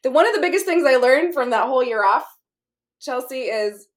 The 0.03 0.11
one 0.11 0.27
of 0.27 0.35
the 0.35 0.41
biggest 0.41 0.65
things 0.65 0.85
I 0.85 0.97
learned 0.97 1.33
from 1.33 1.51
that 1.51 1.67
whole 1.67 1.83
year 1.83 2.03
off, 2.03 2.25
Chelsea, 3.01 3.43
is 3.43 3.88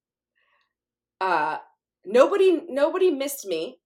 uh 1.23 1.57
nobody 2.05 2.61
nobody 2.69 3.11
missed 3.11 3.45
me. 3.45 3.79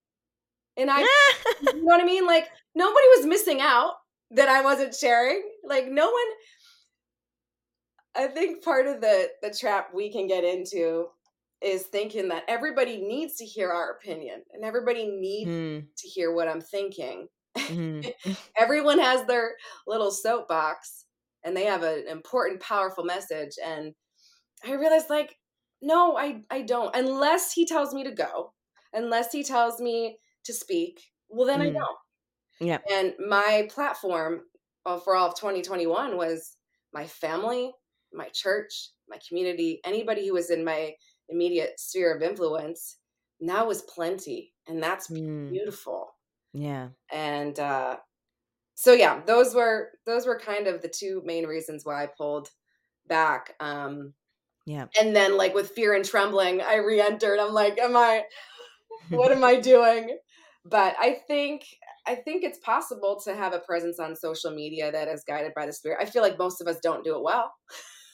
And 0.77 0.89
I 0.91 1.01
you 1.62 1.74
know 1.75 1.84
what 1.84 2.01
I 2.01 2.06
mean? 2.06 2.25
Like 2.25 2.48
nobody 2.75 3.08
was 3.17 3.25
missing 3.27 3.62
out 3.62 3.94
that 4.32 4.50
I 4.50 4.62
wasn't 4.62 4.96
sharing. 4.96 5.41
Like 5.63 5.88
no 5.88 6.10
one 6.10 6.25
I 8.15 8.27
think 8.27 8.63
part 8.63 8.88
of 8.88 9.01
the 9.01 9.29
the 9.41 9.51
trap 9.53 9.94
we 9.94 10.12
can 10.12 10.27
get 10.27 10.44
into 10.44 11.08
is 11.62 11.84
thinking 11.84 12.29
that 12.29 12.44
everybody 12.48 13.01
needs 13.01 13.36
to 13.38 13.46
hear 13.46 13.72
our 13.72 13.91
opinion 13.91 14.44
and 14.53 14.63
everybody 14.63 15.08
needs 15.08 15.50
Hmm. 15.50 15.79
to 15.98 16.08
hear 16.08 16.32
what 16.34 16.48
I'm 16.48 16.62
thinking. 16.62 17.29
Mhm. 17.58 18.13
Everyone 18.58 19.00
has 19.00 19.25
their 19.25 19.56
little 19.88 20.12
soapbox 20.12 21.06
and 21.44 21.58
they 21.58 21.65
have 21.65 21.84
an 21.84 22.08
important 22.08 22.62
powerful 22.62 23.03
message 23.03 23.53
and 23.63 23.96
I 24.65 24.74
realized 24.74 25.10
like 25.10 25.38
no, 25.81 26.17
I 26.17 26.43
I 26.50 26.62
don't 26.63 26.96
unless 26.96 27.53
he 27.53 27.65
tells 27.65 27.93
me 27.93 28.03
to 28.03 28.12
go, 28.12 28.53
unless 28.93 29.31
he 29.31 29.43
tells 29.43 29.79
me 29.81 30.19
to 30.46 30.53
speak, 30.53 31.01
well 31.29 31.48
then 31.48 31.62
I 31.62 31.65
Mm. 31.65 31.72
don't. 31.72 31.98
Yeah. 32.60 32.81
And 32.89 33.15
my 33.19 33.67
platform 33.72 34.46
uh, 34.86 35.00
for 35.00 35.15
all 35.15 35.29
of 35.29 35.36
2021 35.39 36.17
was 36.17 36.57
my 36.93 37.05
family, 37.05 37.74
my 38.13 38.29
church, 38.29 38.91
my 39.07 39.19
community, 39.27 39.81
anybody 39.84 40.27
who 40.27 40.34
was 40.34 40.50
in 40.50 40.63
my 40.63 40.96
immediate 41.29 41.79
sphere 41.79 42.15
of 42.15 42.22
influence. 42.22 43.00
And 43.39 43.50
that 43.50 43.67
was 43.67 43.81
plenty. 43.84 44.53
And 44.67 44.81
that's 44.81 45.10
Mm. 45.10 45.50
beautiful. 45.50 46.12
Yeah. 46.53 46.91
And 47.12 47.60
uh, 47.60 48.00
so 48.75 48.93
yeah, 48.93 49.24
those 49.25 49.55
were 49.55 49.93
those 50.05 50.25
were 50.27 50.39
kind 50.39 50.67
of 50.67 50.81
the 50.81 50.89
two 50.89 51.22
main 51.25 51.48
reasons 51.48 51.86
why 51.86 52.03
I 52.03 52.07
pulled 52.07 52.50
back. 53.07 53.55
Um, 53.62 54.15
Yeah. 54.68 54.88
and 55.00 55.16
then 55.16 55.38
like 55.38 55.56
with 55.56 55.72
fear 55.72 55.94
and 55.96 56.04
trembling, 56.04 56.62
I 56.62 56.76
re-entered. 56.76 57.40
I'm 57.40 57.54
like, 57.54 57.80
am 57.80 57.96
I 57.96 58.24
what 59.10 59.32
am 59.32 59.44
I 59.52 59.56
doing? 59.60 60.18
But 60.66 60.96
I 61.00 61.22
think 61.28 61.64
I 62.06 62.16
think 62.16 62.44
it's 62.44 62.60
possible 62.60 63.20
to 63.24 63.34
have 63.36 63.54
a 63.54 63.60
presence 63.60 63.98
on 64.00 64.16
social 64.16 64.52
media 64.52 64.92
that 64.92 65.08
is 65.08 65.24
guided 65.26 65.54
by 65.56 65.66
the 65.66 65.72
spirit. 65.74 66.00
I 66.02 66.06
feel 66.06 66.22
like 66.22 66.38
most 66.38 66.60
of 66.62 66.68
us 66.68 66.78
don't 66.84 67.04
do 67.06 67.16
it 67.16 67.24
well. 67.24 67.54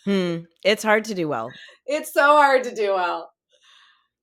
Hmm. 0.06 0.46
It's 0.64 0.84
hard 0.84 1.06
to 1.06 1.16
do 1.16 1.28
well. 1.28 1.50
It's 1.88 2.14
so 2.14 2.22
hard 2.38 2.64
to 2.66 2.76
do 2.76 2.94
well. 2.94 3.32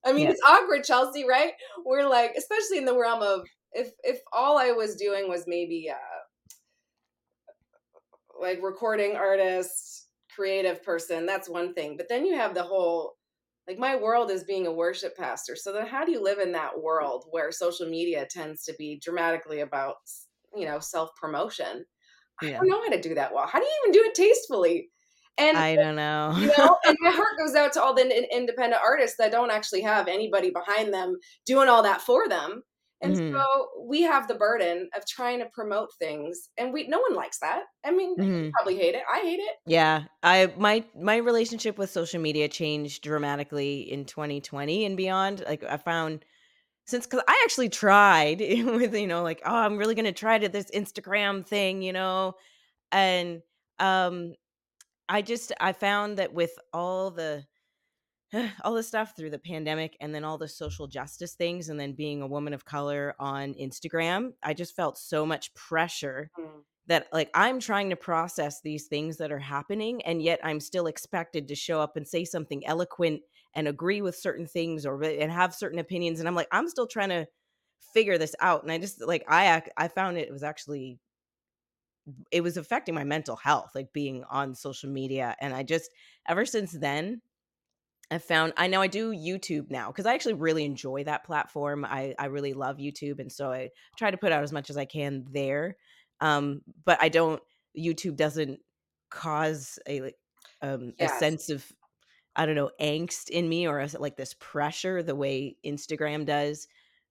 I 0.05 0.13
mean, 0.13 0.25
Yeah. 0.27 0.31
it's 0.31 0.43
awkward, 0.47 0.85
Chelsea, 0.85 1.27
right? 1.29 1.53
We're 1.85 2.09
like, 2.09 2.35
especially 2.37 2.79
in 2.79 2.85
the 2.85 2.97
realm 2.99 3.23
of 3.23 3.41
if 3.73 3.91
if 4.05 4.21
all 4.33 4.57
I 4.59 4.71
was 4.73 4.95
doing 4.97 5.29
was 5.29 5.45
maybe 5.49 5.91
uh 5.91 5.97
like 8.41 8.61
recording 8.63 9.17
artist, 9.17 10.07
creative 10.41 10.83
person, 10.83 11.27
that's 11.27 11.51
one 11.51 11.75
thing. 11.75 11.99
But 11.99 12.09
then 12.09 12.25
you 12.25 12.35
have 12.35 12.55
the 12.55 12.63
whole 12.63 13.17
like 13.69 13.79
my 13.79 13.95
world 13.95 14.31
is 14.31 14.43
being 14.43 14.67
a 14.67 14.73
worship 14.73 15.15
pastor. 15.17 15.55
So 15.55 15.71
then 15.71 15.87
how 15.87 16.05
do 16.05 16.13
you 16.13 16.23
live 16.23 16.39
in 16.39 16.51
that 16.53 16.81
world 16.81 17.27
where 17.31 17.53
social 17.53 17.87
media 17.87 18.27
tends 18.29 18.65
to 18.65 18.75
be 18.79 18.99
dramatically 19.05 19.61
about, 19.61 19.97
you 20.57 20.65
know, 20.65 20.81
self-promotion? 20.81 21.85
I 22.43 22.53
don't 22.53 22.69
know 22.69 22.83
how 22.83 22.89
to 22.89 23.01
do 23.01 23.15
that 23.15 23.35
well. 23.35 23.47
How 23.47 23.59
do 23.59 23.67
you 23.67 23.73
even 23.83 23.93
do 23.93 24.09
it 24.09 24.15
tastefully? 24.15 24.89
And 25.37 25.59
I 25.59 25.77
don't 25.77 25.95
know. 25.95 26.35
you 26.39 26.51
know, 26.57 26.79
and 26.87 26.97
my 27.01 27.11
heart 27.15 27.39
goes 27.39 27.55
out 27.55 27.75
to 27.75 27.83
all 27.83 27.95
the 27.95 28.35
independent 28.35 28.83
artists 28.83 29.19
that 29.19 29.31
don't 29.31 29.51
actually 29.51 29.83
have 29.83 30.09
anybody 30.09 30.51
behind 30.51 30.93
them 30.93 31.19
doing 31.45 31.69
all 31.69 31.83
that 31.83 32.01
for 32.01 32.29
them. 32.31 32.63
And 33.03 33.17
Mhm. 33.17 33.33
so 33.33 33.71
we 33.87 34.03
have 34.03 34.29
the 34.29 34.35
burden 34.35 34.91
of 34.97 35.07
trying 35.07 35.39
to 35.41 35.49
promote 35.53 35.91
things, 35.99 36.51
and 36.59 36.73
we 36.73 36.87
no 36.89 37.01
one 37.01 37.15
likes 37.15 37.39
that. 37.41 37.65
I 37.85 37.91
mean, 37.93 38.11
you 38.11 38.17
Mhm. 38.17 38.59
probably 38.59 38.77
hate 38.77 38.95
it. 38.95 39.05
I 39.11 39.21
hate 39.21 39.41
it. 39.41 39.57
Yeah, 39.67 40.05
I 40.23 40.53
my 40.57 40.85
my 40.95 41.17
relationship 41.17 41.79
with 41.79 41.91
social 41.91 42.21
media 42.21 42.49
changed 42.49 43.03
dramatically 43.03 43.81
in 43.91 44.07
2020 44.07 44.85
and 44.85 44.97
beyond. 44.97 45.41
Like 45.47 45.63
I 45.63 45.77
found 45.77 46.25
since 46.87 47.07
cuz 47.07 47.21
I 47.29 47.43
actually 47.45 47.69
tried 47.71 48.41
with 48.41 48.95
you 48.95 49.07
know 49.09 49.23
like 49.23 49.43
oh 49.47 49.55
I'm 49.55 49.79
really 49.79 49.95
going 49.97 50.07
to 50.07 50.13
try 50.13 50.39
to 50.39 50.49
this 50.49 50.71
Instagram 50.73 51.47
thing, 51.47 51.83
you 51.83 51.93
know. 51.95 52.35
And 52.93 53.43
um 53.81 54.35
I 55.09 55.23
just 55.23 55.53
I 55.61 55.73
found 55.75 56.19
that 56.19 56.35
with 56.35 56.59
all 56.73 57.11
the 57.11 57.47
all 58.65 58.75
the 58.75 58.83
stuff 58.83 59.15
through 59.17 59.31
the 59.31 59.39
pandemic 59.39 59.97
and 60.01 60.15
then 60.15 60.25
all 60.25 60.39
the 60.39 60.49
social 60.49 60.87
justice 60.87 61.35
things 61.35 61.69
and 61.69 61.79
then 61.79 61.93
being 61.93 62.23
a 62.23 62.27
woman 62.27 62.53
of 62.55 62.65
color 62.65 63.15
on 63.19 63.55
Instagram, 63.55 64.33
I 64.43 64.55
just 64.55 64.77
felt 64.77 64.99
so 64.99 65.27
much 65.27 65.53
pressure 65.55 66.31
Mm. 66.39 66.65
that 66.87 67.09
like 67.13 67.31
I'm 67.35 67.61
trying 67.61 67.91
to 67.91 67.97
process 67.97 68.61
these 68.63 68.87
things 68.87 69.17
that 69.19 69.33
are 69.33 69.39
happening 69.39 70.03
and 70.03 70.23
yet 70.23 70.41
I'm 70.43 70.61
still 70.61 70.87
expected 70.87 71.49
to 71.49 71.55
show 71.55 71.81
up 71.81 71.97
and 71.97 72.07
say 72.07 72.25
something 72.25 72.67
eloquent 72.67 73.23
and 73.55 73.69
agree 73.69 74.03
with 74.03 74.17
certain 74.17 74.47
things 74.47 74.87
or 74.87 75.03
and 75.03 75.31
have 75.33 75.55
certain 75.55 75.79
opinions 75.79 76.21
and 76.21 76.29
I'm 76.29 76.35
like 76.35 76.49
I'm 76.53 76.69
still 76.69 76.87
trying 76.87 77.11
to 77.11 77.27
figure 77.95 78.19
this 78.19 78.35
out 78.41 78.63
and 78.63 78.73
I 78.73 78.79
just 78.79 79.01
like 79.07 79.25
I 79.29 79.63
I 79.77 79.89
found 79.89 80.19
it 80.19 80.31
was 80.33 80.43
actually 80.43 80.99
it 82.31 82.43
was 82.43 82.57
affecting 82.57 82.95
my 82.95 83.05
mental 83.05 83.37
health 83.37 83.71
like 83.75 83.93
being 83.93 84.25
on 84.25 84.55
social 84.55 84.91
media 84.91 85.37
and 85.41 85.55
I 85.55 85.63
just 85.63 85.91
ever 86.29 86.45
since 86.47 86.73
then 86.73 87.21
I 88.11 88.19
found 88.19 88.53
I 88.57 88.67
know 88.67 88.81
I 88.81 88.89
do 88.89 89.13
YouTube 89.13 89.71
now 89.71 89.89
because 89.89 90.07
I 90.07 90.15
actually 90.15 90.35
really 90.35 90.65
enjoy 90.65 91.05
that 91.05 91.25
platform. 91.25 91.85
I 91.85 92.15
I 92.19 92.27
really 92.27 92.55
love 92.55 92.79
YouTube, 92.79 93.21
and 93.21 93.31
so 93.31 93.53
I 93.53 93.71
try 93.97 94.11
to 94.11 94.17
put 94.17 94.33
out 94.33 94.43
as 94.43 94.53
much 94.53 94.71
as 94.71 94.77
I 94.77 94.85
can 94.85 95.27
there. 95.31 95.77
Um, 96.21 96.63
but 96.85 96.99
I 97.01 97.09
don't. 97.09 97.41
YouTube 97.79 98.17
doesn't 98.17 98.59
cause 99.11 99.79
a 99.87 100.01
like 100.01 100.17
um 100.63 100.93
a 100.99 101.09
sense 101.09 101.51
of 101.51 101.65
I 102.35 102.47
don't 102.47 102.55
know 102.55 102.71
angst 102.81 103.29
in 103.29 103.49
me 103.49 103.67
or 103.67 103.81
as, 103.81 103.95
like 103.95 104.17
this 104.17 104.35
pressure 104.39 105.03
the 105.03 105.15
way 105.15 105.57
Instagram 105.65 106.27
does. 106.27 106.67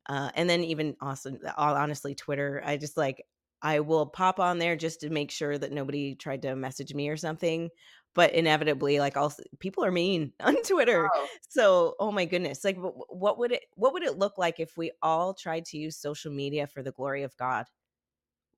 Uh, 0.07 0.31
and 0.33 0.49
then 0.49 0.63
even 0.63 0.95
awesome, 1.01 1.37
honestly, 1.55 2.15
Twitter. 2.15 2.63
I 2.65 2.77
just 2.77 2.97
like 2.97 3.23
I 3.61 3.81
will 3.81 4.05
pop 4.05 4.39
on 4.39 4.57
there 4.57 4.75
just 4.75 5.01
to 5.01 5.09
make 5.09 5.31
sure 5.31 5.57
that 5.57 5.71
nobody 5.71 6.15
tried 6.15 6.41
to 6.43 6.55
message 6.55 6.93
me 6.93 7.09
or 7.09 7.17
something. 7.17 7.69
But 8.15 8.33
inevitably, 8.33 8.99
like 8.99 9.17
also 9.17 9.43
people 9.59 9.85
are 9.85 9.91
mean 9.91 10.33
on 10.41 10.61
Twitter. 10.63 11.13
Oh, 11.13 11.39
So, 11.49 11.95
oh 11.99 12.11
my 12.11 12.25
goodness, 12.25 12.63
like 12.63 12.77
wh- 12.77 12.93
wh- 12.95 13.13
what 13.13 13.37
would 13.39 13.51
it 13.53 13.65
what 13.75 13.93
would 13.93 14.03
it 14.03 14.17
look 14.17 14.37
like 14.37 14.59
if 14.59 14.77
we 14.77 14.91
all 15.01 15.33
tried 15.33 15.65
to 15.65 15.77
use 15.77 15.97
social 15.97 16.31
media 16.31 16.67
for 16.67 16.83
the 16.83 16.91
glory 16.91 17.23
of 17.23 17.37
God? 17.37 17.67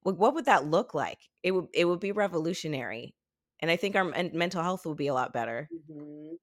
What 0.04 0.18
what 0.18 0.34
would 0.36 0.46
that 0.46 0.66
look 0.68 0.94
like? 0.94 1.30
It 1.44 1.52
would 1.54 1.68
it 1.74 1.86
would 1.86 2.00
be 2.02 2.12
revolutionary, 2.14 3.16
and 3.62 3.72
I 3.72 3.78
think 3.78 3.96
our 3.96 4.06
mental 4.06 4.64
health 4.64 4.86
would 4.86 4.98
be 4.98 5.08
a 5.08 5.14
lot 5.16 5.34
better. 5.34 5.72
mhm. 5.72 6.38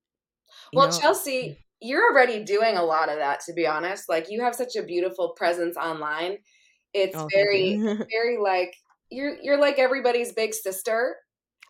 Well, 0.74 0.90
know? 0.90 0.92
Chelsea, 0.92 1.58
you're 1.80 2.12
already 2.12 2.44
doing 2.44 2.76
a 2.76 2.84
lot 2.84 3.08
of 3.10 3.18
that, 3.18 3.40
to 3.42 3.52
be 3.54 3.66
honest. 3.66 4.08
Like 4.08 4.30
you 4.30 4.42
have 4.42 4.54
such 4.54 4.76
a 4.76 4.82
beautiful 4.84 5.34
presence 5.36 5.76
online. 5.76 6.38
It's 6.94 7.24
Oh, 7.24 7.30
very, 7.34 7.86
very 8.12 8.38
like 8.38 8.74
you're 9.10 9.36
you're 9.42 9.60
like 9.60 9.78
everybody's 9.80 10.32
big 10.34 10.54
sister. 10.54 11.16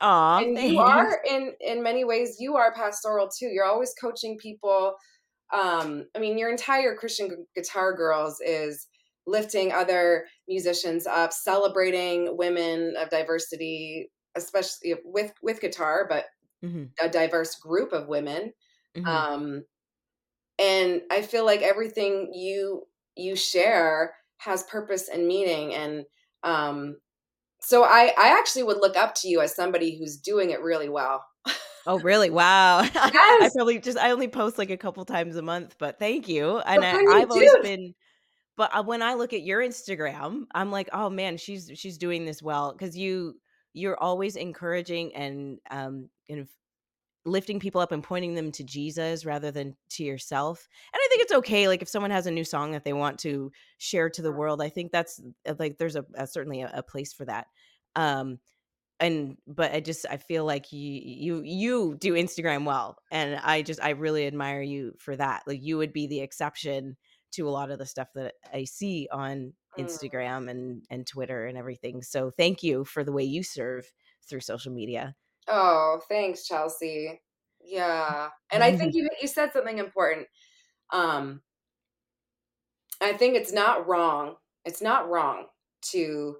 Aw, 0.00 0.44
and 0.44 0.58
you 0.58 0.78
are 0.78 1.22
in 1.28 1.54
in 1.60 1.82
many 1.82 2.04
ways 2.04 2.36
you 2.40 2.56
are 2.56 2.72
pastoral 2.74 3.28
too. 3.28 3.46
You're 3.48 3.64
always 3.66 3.94
coaching 4.00 4.38
people 4.38 4.94
um 5.52 6.06
i 6.16 6.20
mean 6.20 6.38
your 6.38 6.50
entire 6.50 6.96
christian 6.96 7.28
Gu- 7.28 7.46
guitar 7.54 7.92
girls 7.94 8.40
is 8.40 8.88
lifting 9.26 9.72
other 9.72 10.26
musicians 10.48 11.06
up 11.06 11.32
celebrating 11.32 12.36
women 12.38 12.96
of 12.96 13.10
diversity 13.10 14.10
especially 14.36 14.94
with 15.04 15.32
with 15.42 15.60
guitar 15.60 16.06
but 16.08 16.26
Mhm, 16.62 16.94
a 17.02 17.08
diverse 17.08 17.56
group 17.56 17.92
of 17.92 18.08
women 18.08 18.52
mhm, 18.94 19.28
um 19.28 19.64
and 20.58 21.02
i 21.10 21.22
feel 21.22 21.44
like 21.44 21.60
everything 21.62 22.32
you 22.32 22.84
you 23.16 23.36
share 23.36 24.14
has 24.38 24.62
purpose 24.64 25.08
and 25.08 25.26
meaning 25.26 25.74
and 25.74 26.04
um 26.42 26.96
so 27.60 27.84
I 27.84 28.12
I 28.18 28.38
actually 28.38 28.64
would 28.64 28.78
look 28.78 28.96
up 28.96 29.14
to 29.16 29.28
you 29.28 29.40
as 29.40 29.54
somebody 29.54 29.98
who's 29.98 30.16
doing 30.16 30.50
it 30.50 30.60
really 30.60 30.88
well. 30.88 31.24
Oh, 31.86 31.98
really? 31.98 32.28
Wow. 32.28 32.82
Yes. 32.94 32.94
I 32.94 33.50
probably 33.56 33.78
just 33.78 33.96
I 33.96 34.10
only 34.10 34.28
post 34.28 34.58
like 34.58 34.70
a 34.70 34.76
couple 34.76 35.04
times 35.04 35.36
a 35.36 35.42
month, 35.42 35.76
but 35.78 35.98
thank 35.98 36.28
you. 36.28 36.58
And 36.58 36.84
I, 36.84 36.92
you 36.92 37.10
I've 37.10 37.30
always 37.30 37.50
been 37.62 37.94
but 38.58 38.74
uh, 38.74 38.82
when 38.82 39.02
I 39.02 39.14
look 39.14 39.32
at 39.32 39.42
your 39.42 39.62
Instagram, 39.62 40.46
I'm 40.52 40.72
like, 40.72 40.88
"Oh 40.92 41.08
man, 41.08 41.36
she's 41.36 41.70
she's 41.74 41.96
doing 41.96 42.24
this 42.26 42.42
well." 42.42 42.74
Cuz 42.76 42.96
you 42.96 43.40
you're 43.72 43.98
always 43.98 44.36
encouraging 44.36 45.14
and 45.14 45.58
um 45.70 46.10
of 46.28 46.48
lifting 47.28 47.60
people 47.60 47.80
up 47.80 47.92
and 47.92 48.02
pointing 48.02 48.34
them 48.34 48.50
to 48.52 48.64
Jesus 48.64 49.24
rather 49.24 49.50
than 49.50 49.76
to 49.90 50.04
yourself. 50.04 50.68
And 50.92 51.00
I 51.00 51.06
think 51.08 51.22
it's 51.22 51.32
okay 51.32 51.68
like 51.68 51.82
if 51.82 51.88
someone 51.88 52.10
has 52.10 52.26
a 52.26 52.30
new 52.30 52.44
song 52.44 52.72
that 52.72 52.84
they 52.84 52.92
want 52.92 53.18
to 53.20 53.52
share 53.78 54.10
to 54.10 54.22
the 54.22 54.32
world, 54.32 54.62
I 54.62 54.68
think 54.68 54.92
that's 54.92 55.20
uh, 55.48 55.54
like 55.58 55.78
there's 55.78 55.96
a, 55.96 56.04
a 56.14 56.26
certainly 56.26 56.62
a, 56.62 56.70
a 56.74 56.82
place 56.82 57.12
for 57.12 57.24
that. 57.26 57.46
Um 57.96 58.38
and 59.00 59.36
but 59.46 59.72
I 59.72 59.80
just 59.80 60.06
I 60.10 60.16
feel 60.16 60.44
like 60.44 60.72
you 60.72 61.00
you 61.04 61.42
you 61.44 61.96
do 62.00 62.14
Instagram 62.14 62.64
well, 62.64 62.96
and 63.12 63.36
I 63.36 63.62
just 63.62 63.80
I 63.82 63.90
really 63.90 64.26
admire 64.26 64.62
you 64.62 64.94
for 64.98 65.16
that. 65.16 65.44
Like 65.46 65.62
you 65.62 65.78
would 65.78 65.92
be 65.92 66.08
the 66.08 66.20
exception 66.20 66.96
to 67.32 67.48
a 67.48 67.50
lot 67.50 67.70
of 67.70 67.78
the 67.78 67.86
stuff 67.86 68.08
that 68.14 68.34
I 68.52 68.64
see 68.64 69.08
on 69.12 69.52
Mm. 69.78 69.84
Instagram 69.84 70.50
and 70.50 70.84
and 70.90 71.06
Twitter 71.06 71.46
and 71.46 71.56
everything. 71.56 72.02
So 72.02 72.30
thank 72.30 72.62
you 72.62 72.84
for 72.84 73.04
the 73.04 73.12
way 73.12 73.24
you 73.24 73.42
serve 73.42 73.90
through 74.28 74.40
social 74.40 74.72
media. 74.72 75.14
Oh, 75.48 76.00
thanks, 76.08 76.46
Chelsea. 76.46 77.20
Yeah. 77.60 78.28
And 78.52 78.62
I 78.62 78.76
think 78.76 78.94
you 78.94 79.08
you 79.20 79.28
said 79.28 79.52
something 79.52 79.78
important. 79.78 80.26
Um, 80.92 81.42
I 83.00 83.12
think 83.12 83.36
it's 83.36 83.52
not 83.52 83.86
wrong. 83.86 84.36
It's 84.64 84.82
not 84.82 85.08
wrong 85.08 85.46
to 85.92 86.36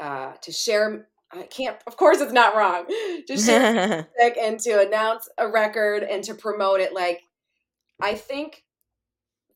uh 0.00 0.32
to 0.42 0.52
share 0.52 1.08
I 1.32 1.42
can't 1.44 1.76
of 1.86 1.96
course 1.96 2.20
it's 2.20 2.32
not 2.32 2.56
wrong 2.56 2.86
to 3.26 3.36
share 3.36 4.06
music 4.18 4.38
and 4.40 4.58
to 4.60 4.86
announce 4.86 5.28
a 5.38 5.48
record 5.48 6.02
and 6.02 6.22
to 6.24 6.34
promote 6.34 6.80
it 6.80 6.94
like 6.94 7.20
I 8.00 8.14
think 8.14 8.62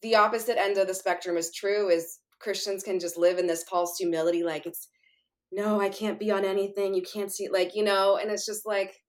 the 0.02 0.16
opposite 0.16 0.58
end 0.58 0.78
of 0.78 0.86
the 0.86 0.94
spectrum 0.94 1.36
is 1.36 1.52
true 1.52 1.88
is 1.88 2.18
Christians 2.38 2.82
can 2.82 2.98
just 2.98 3.18
live 3.18 3.38
in 3.38 3.46
this 3.46 3.64
false 3.64 3.96
humility 3.98 4.42
like 4.42 4.66
it's 4.66 4.88
no, 5.52 5.80
I 5.80 5.88
can't 5.88 6.18
be 6.18 6.30
on 6.30 6.44
anything. 6.44 6.94
You 6.94 7.02
can't 7.02 7.32
see 7.32 7.48
like, 7.48 7.74
you 7.74 7.84
know, 7.84 8.16
and 8.16 8.30
it's 8.30 8.46
just 8.46 8.66
like 8.66 9.02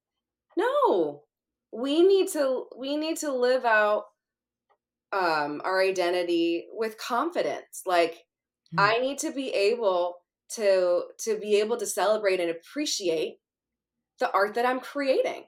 no. 0.57 1.25
We 1.73 2.03
need 2.03 2.29
to 2.29 2.67
we 2.77 2.97
need 2.97 3.17
to 3.19 3.33
live 3.33 3.65
out 3.65 4.05
um 5.11 5.61
our 5.63 5.81
identity 5.81 6.67
with 6.71 6.97
confidence. 6.97 7.83
Like 7.85 8.25
Mm, 8.73 8.93
I 8.93 8.99
need 8.99 9.19
to 9.19 9.31
be 9.33 9.51
able 9.53 10.17
to 10.51 11.05
to 11.19 11.39
be 11.39 11.57
able 11.59 11.77
to 11.77 11.85
celebrate 11.87 12.39
and 12.39 12.51
appreciate 12.51 13.39
the 14.19 14.31
art 14.33 14.55
that 14.55 14.65
I'm 14.67 14.81
creating. 14.81 15.45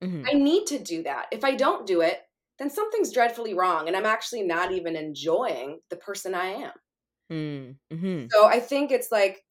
mhm, 0.00 0.32
I 0.32 0.36
need 0.36 0.66
to 0.68 0.78
do 0.80 1.02
that. 1.04 1.28
If 1.32 1.44
I 1.44 1.56
don't 1.56 1.86
do 1.86 2.02
it, 2.02 2.22
then 2.58 2.70
something's 2.70 3.12
dreadfully 3.12 3.54
wrong 3.54 3.88
and 3.88 3.96
I'm 3.96 4.06
actually 4.06 4.42
not 4.44 4.72
even 4.72 4.96
enjoying 4.96 5.80
the 5.90 5.96
person 5.96 6.34
I 6.34 6.46
am. 6.46 6.72
mm, 7.30 7.78
mhm. 7.90 8.34
So 8.34 8.46
I 8.46 8.60
think 8.60 8.90
it's 8.90 9.12
like 9.12 9.44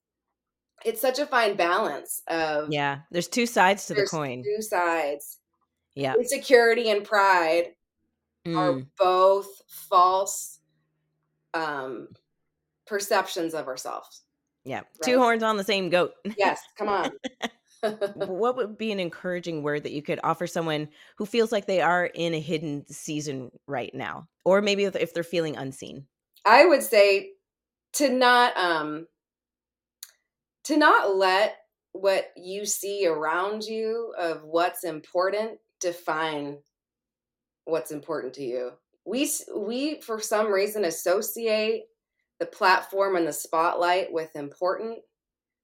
it's 0.85 1.01
such 1.01 1.19
a 1.19 1.25
fine 1.25 1.55
balance 1.55 2.21
of 2.27 2.71
Yeah, 2.71 2.99
there's 3.11 3.27
two 3.27 3.45
sides 3.45 3.85
to 3.87 3.93
the 3.93 4.05
coin. 4.05 4.43
two 4.43 4.61
sides. 4.61 5.39
Yeah. 5.95 6.15
Insecurity 6.15 6.89
and 6.89 7.03
pride 7.03 7.75
are 8.45 8.73
Mm, 8.73 8.87
both 8.97 9.47
false 9.67 10.59
um 11.53 12.09
perceptions 12.85 13.53
of 13.53 13.67
ourselves. 13.67 14.23
yeah. 14.65 14.79
Right. 14.79 14.85
Two 15.03 15.17
horns 15.19 15.43
on 15.43 15.55
the 15.57 15.63
same 15.63 15.89
goat. 15.89 16.13
Yes, 16.37 16.61
come 16.77 16.89
on. 16.89 17.11
what 18.15 18.55
would 18.55 18.77
be 18.77 18.91
an 18.93 18.99
encouraging 18.99 19.61
word 19.61 19.83
that 19.83 19.91
you 19.91 20.01
could 20.01 20.19
offer 20.23 20.47
someone 20.47 20.87
who 21.17 21.25
feels 21.25 21.51
like 21.51 21.65
they 21.65 21.81
are 21.81 22.05
in 22.05 22.33
a 22.33 22.39
hidden 22.39 22.85
season 22.87 23.51
right 23.67 23.93
now 23.93 24.25
or 24.45 24.61
maybe 24.61 24.85
if 24.85 24.95
if 24.95 25.13
they're 25.13 25.21
feeling 25.21 25.57
unseen 25.57 26.05
I 26.45 26.65
would 26.65 26.81
say 26.81 27.31
to 27.93 28.09
not 28.09 28.55
um 28.55 29.07
to 30.65 30.77
not 30.77 31.15
let 31.15 31.57
what 31.93 32.31
you 32.35 32.65
see 32.65 33.05
around 33.07 33.63
you 33.63 34.13
of 34.17 34.43
what's 34.43 34.83
important 34.83 35.59
define 35.79 36.57
what's 37.65 37.91
important 37.91 38.33
to 38.33 38.43
you. 38.43 38.71
We 39.05 39.29
we 39.55 40.01
for 40.01 40.19
some 40.19 40.51
reason 40.51 40.85
associate 40.85 41.83
the 42.39 42.45
platform 42.45 43.15
and 43.15 43.27
the 43.27 43.33
spotlight 43.33 44.11
with 44.11 44.35
important, 44.35 44.99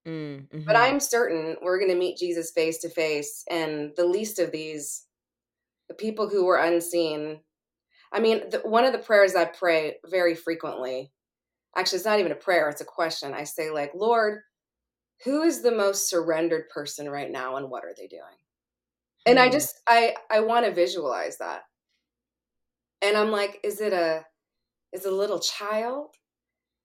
mm, 0.07 0.45
but 0.65 0.75
mhm, 0.75 0.79
I'm 0.79 0.99
certain 0.99 1.55
we're 1.61 1.79
going 1.79 1.91
to 1.91 1.97
meet 1.97 2.17
Jesus 2.17 2.51
face 2.51 2.79
to 2.79 2.89
face 2.89 3.43
and 3.49 3.91
the 3.95 4.05
least 4.05 4.39
of 4.39 4.51
these 4.51 5.05
the 5.87 5.95
people 5.95 6.29
who 6.29 6.45
were 6.45 6.57
unseen. 6.57 7.39
I 8.11 8.19
mean, 8.19 8.49
the, 8.49 8.59
one 8.59 8.85
of 8.85 8.93
the 8.93 8.99
prayers 8.99 9.35
I 9.35 9.45
pray 9.45 9.97
very 10.05 10.35
frequently 10.35 11.11
actually 11.75 11.97
it's 11.97 12.05
not 12.05 12.19
even 12.19 12.31
a 12.31 12.35
prayer 12.35 12.69
it's 12.69 12.81
a 12.81 12.85
question 12.85 13.33
i 13.33 13.43
say 13.43 13.69
like 13.69 13.91
lord 13.95 14.41
who 15.23 15.41
is 15.43 15.61
the 15.61 15.71
most 15.71 16.09
surrendered 16.09 16.69
person 16.69 17.09
right 17.09 17.31
now 17.31 17.57
and 17.57 17.69
what 17.69 17.83
are 17.83 17.93
they 17.97 18.07
doing? 18.07 18.23
And 19.25 19.39
i 19.39 19.49
hmm, 19.49 19.49
just 19.49 19.81
i 19.87 20.15
i 20.31 20.39
want 20.41 20.65
to 20.65 20.71
visualize 20.73 21.37
that. 21.37 21.63
And 23.01 23.17
i'm 23.17 23.31
like 23.31 23.59
is 23.63 23.81
it 23.81 23.93
a 23.93 24.25
is 24.93 25.05
it 25.05 25.13
a 25.13 25.15
little 25.15 25.39
child? 25.39 26.15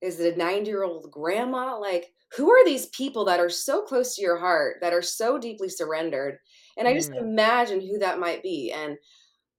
Is 0.03 0.21
it 0.21 0.35
a 0.35 0.39
90 0.39 0.71
year 0.71 0.85
old 0.85 1.11
grandma? 1.11 1.79
Like 1.79 2.13
who 2.37 2.51
are 2.51 2.65
these 2.65 2.87
people 2.87 3.27
that 3.27 3.41
are 3.41 3.51
so 3.51 3.83
close 3.83 4.17
to 4.17 4.23
your 4.23 4.39
heart 4.39 4.79
that 4.81 4.93
are 4.93 5.03
so 5.03 5.39
deeply 5.39 5.69
surrendered? 5.69 6.39
And 6.79 6.89
i 6.89 6.95
just 6.95 7.11
mm, 7.11 7.21
imagine 7.21 7.81
who 7.81 7.99
that 8.01 8.19
might 8.21 8.43
be 8.43 8.73
and 8.73 8.99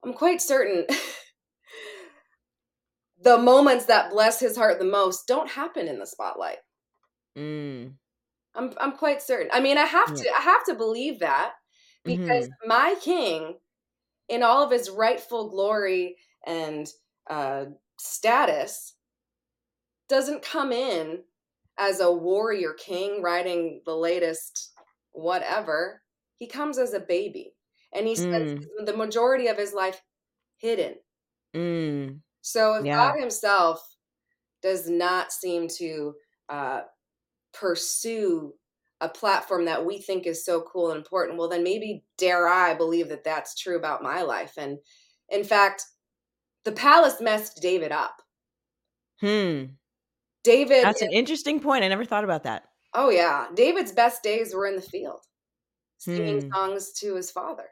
i'm 0.04 0.14
quite 0.14 0.42
certain 0.42 0.86
the 3.22 3.38
moments 3.38 3.86
that 3.86 4.12
bless 4.12 4.40
his 4.40 4.56
heart 4.58 4.80
the 4.80 4.86
most 4.86 5.28
don't 5.28 5.50
happen 5.50 5.88
in 5.88 6.00
the 6.00 6.06
spotlight. 6.06 6.58
Mm, 7.38 7.98
I'm 8.56 8.74
I'm 8.80 8.94
quite 8.98 9.22
certain. 9.22 9.50
I 9.54 9.60
mean, 9.62 9.78
I 9.78 9.86
have 9.86 10.14
yeah 10.14 10.24
to 10.24 10.30
I 10.38 10.42
have 10.42 10.66
to 10.66 10.76
believe 10.76 11.20
that 11.20 11.56
because 12.06 12.48
mhm, 12.48 12.56
my 12.66 12.96
king 13.02 13.60
in 14.30 14.44
all 14.44 14.64
of 14.64 14.72
his 14.72 14.90
rightful 14.92 15.50
glory 15.52 16.18
and 16.46 16.88
uh 17.30 17.66
status 18.00 18.98
doesn't 20.08 20.44
come 20.44 20.72
in 20.72 21.24
as 21.78 22.00
a 22.00 22.12
warrior 22.12 22.74
king 22.74 23.22
riding 23.22 23.82
the 23.86 23.96
latest 23.96 24.74
whatever. 25.12 26.04
He 26.38 26.48
comes 26.48 26.78
as 26.78 26.94
a 26.94 27.00
baby 27.00 27.56
and 27.94 28.08
he 28.08 28.16
spends 28.16 28.54
mm, 28.56 28.70
the 28.86 28.96
majority 28.98 29.48
of 29.48 29.58
his 29.58 29.74
life 29.74 30.02
hidden. 30.58 31.00
mm, 31.54 32.22
So 32.42 32.76
if 32.76 32.86
yeah 32.86 33.16
God 33.16 33.20
himself 33.20 33.98
does 34.62 34.90
not 34.90 35.34
seem 35.34 35.68
to 35.80 36.16
uh 36.50 36.84
pursue 37.60 38.54
a 39.02 39.10
platform 39.10 39.66
that 39.66 39.86
we 39.86 40.00
think 40.00 40.26
is 40.26 40.46
so 40.46 40.62
cool 40.62 40.90
and 40.92 40.98
important, 40.98 41.38
well, 41.40 41.50
then 41.50 41.64
maybe 41.64 42.06
dare 42.18 42.48
I 42.48 42.74
believe 42.76 43.10
that 43.10 43.24
that's 43.24 43.56
true 43.56 43.78
about 43.78 44.04
my 44.04 44.22
life. 44.22 44.54
And 44.58 44.80
in 45.30 45.44
fact, 45.44 45.84
the 46.66 46.72
palace 46.74 47.22
messed 47.22 47.62
David 47.62 47.92
up. 47.92 48.22
hmm 49.20 49.76
David, 50.44 50.88
that's 50.88 51.02
an 51.02 51.10
interesting 51.12 51.60
point 51.60 51.84
i 51.84 51.88
never 51.88 52.06
thought 52.06 52.24
about 52.24 52.44
that 52.44 52.70
oh 52.94 53.10
yeah, 53.10 53.50
David's 53.54 53.92
best 53.92 54.24
days 54.24 54.54
were 54.54 54.68
in 54.68 54.76
the 54.76 54.82
field, 54.82 55.22
singing 56.00 56.42
hmm 56.42 56.56
songs 56.56 56.94
to 56.94 57.16
his 57.16 57.32
father. 57.32 57.70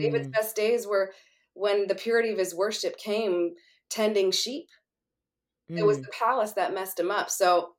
David's 0.00 0.28
mm, 0.28 0.36
best 0.36 0.56
days 0.56 0.86
were 0.86 1.14
when 1.54 1.86
the 1.88 1.94
purity 1.96 2.30
of 2.30 2.38
his 2.38 2.54
worship 2.54 2.96
came 2.98 3.54
tending 3.90 4.30
sheep. 4.32 4.68
It 5.76 5.84
was 5.84 5.98
mm, 5.98 6.04
the 6.04 6.12
palace 6.18 6.52
that 6.54 6.74
messed 6.74 6.98
him 6.98 7.10
up. 7.12 7.30
So, 7.30 7.73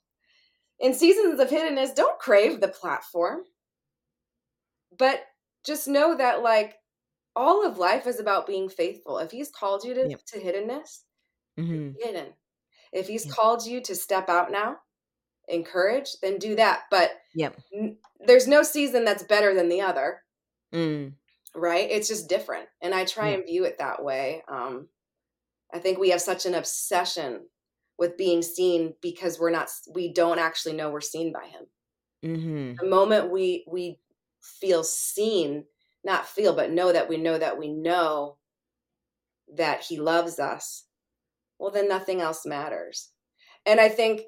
in 0.80 0.94
seasons 0.94 1.40
of 1.40 1.50
hiddenness, 1.50 1.96
don't 1.96 2.20
crave 2.20 2.62
the 2.62 2.68
platform, 2.68 3.44
but 4.98 5.26
just 5.66 5.88
know 5.88 6.16
that, 6.16 6.42
like, 6.42 6.78
all 7.36 7.66
of 7.66 7.78
life 7.78 8.08
is 8.08 8.20
about 8.20 8.48
being 8.48 8.70
faithful. 8.70 9.20
If 9.20 9.32
he's 9.32 9.52
called 9.52 9.84
you 9.86 9.94
to, 9.96 10.10
yep 10.10 10.22
to 10.28 10.40
hiddenness, 10.40 11.04
hmm 11.58 11.98
be 11.98 12.04
hidden. 12.06 12.34
If 12.94 13.08
he's 13.08 13.26
yep 13.26 13.36
called 13.36 13.66
you 13.66 13.82
to 13.84 13.96
step 13.96 14.30
out 14.30 14.52
now, 14.52 14.80
encourage, 15.50 16.20
then 16.22 16.40
do 16.40 16.56
that. 16.58 16.86
But 16.92 17.12
yep 17.34 17.60
n- 17.74 18.00
there's 18.20 18.48
no 18.48 18.64
season 18.64 19.06
that's 19.06 19.24
better 19.24 19.54
than 19.56 19.70
the 19.70 19.82
other, 19.82 20.24
mm, 20.72 21.16
right? 21.56 21.90
It's 21.90 22.08
just 22.08 22.30
different. 22.30 22.68
And 22.82 22.94
I 22.94 23.06
try 23.06 23.30
and 23.30 23.46
view 23.46 23.66
it 23.66 23.78
that 23.78 24.04
way. 24.04 24.44
Um, 24.48 24.90
I 25.74 25.80
think 25.80 26.00
we 26.00 26.12
have 26.12 26.22
such 26.22 26.46
an 26.46 26.56
obsession 26.56 27.50
with 27.98 28.18
being 28.18 28.42
seen 28.42 28.94
because 29.02 29.40
we're 29.40 29.52
not, 29.52 29.70
we 29.94 30.12
don't 30.12 30.40
actually 30.40 30.74
know 30.74 30.90
we're 30.90 31.02
seen 31.02 31.32
by 31.32 31.46
him. 31.46 31.66
hmm 32.24 32.74
The 32.80 32.90
moment 32.90 33.32
we, 33.32 33.66
we 33.68 34.00
feel 34.42 34.84
seen, 34.84 35.66
not 36.04 36.28
feel, 36.28 36.56
but 36.56 36.72
know 36.72 36.92
that 36.92 37.10
we 37.10 37.18
know 37.18 37.38
that 37.38 37.58
we 37.58 37.70
know 37.70 38.38
that 39.56 39.82
he 39.82 40.00
loves 40.00 40.40
us, 40.40 40.86
well, 41.60 41.72
then 41.72 41.88
nothing 41.88 42.22
else 42.22 42.46
matters. 42.46 43.12
And 43.66 43.80
I 43.80 43.90
think 43.90 44.24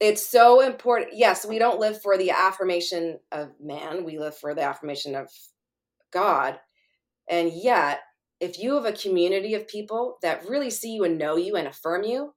it's 0.00 0.26
so 0.26 0.60
important. 0.60 1.16
Yes, 1.16 1.46
we 1.46 1.58
don't 1.58 1.80
live 1.80 2.02
for 2.02 2.18
the 2.18 2.30
affirmation 2.30 3.18
of 3.32 3.52
man, 3.60 4.04
we 4.04 4.18
live 4.18 4.36
for 4.36 4.54
the 4.54 4.62
affirmation 4.62 5.14
of 5.14 5.30
God. 6.12 6.58
And 7.28 7.52
yet, 7.52 8.00
if 8.44 8.58
you 8.58 8.74
have 8.76 8.86
a 8.86 8.92
community 8.92 9.54
of 9.54 9.68
people 9.68 10.18
that 10.22 10.48
really 10.48 10.70
see 10.70 10.92
you 10.94 11.04
and 11.04 11.18
know 11.18 11.36
you 11.36 11.56
and 11.56 11.68
affirm 11.68 12.04
you, 12.04 12.34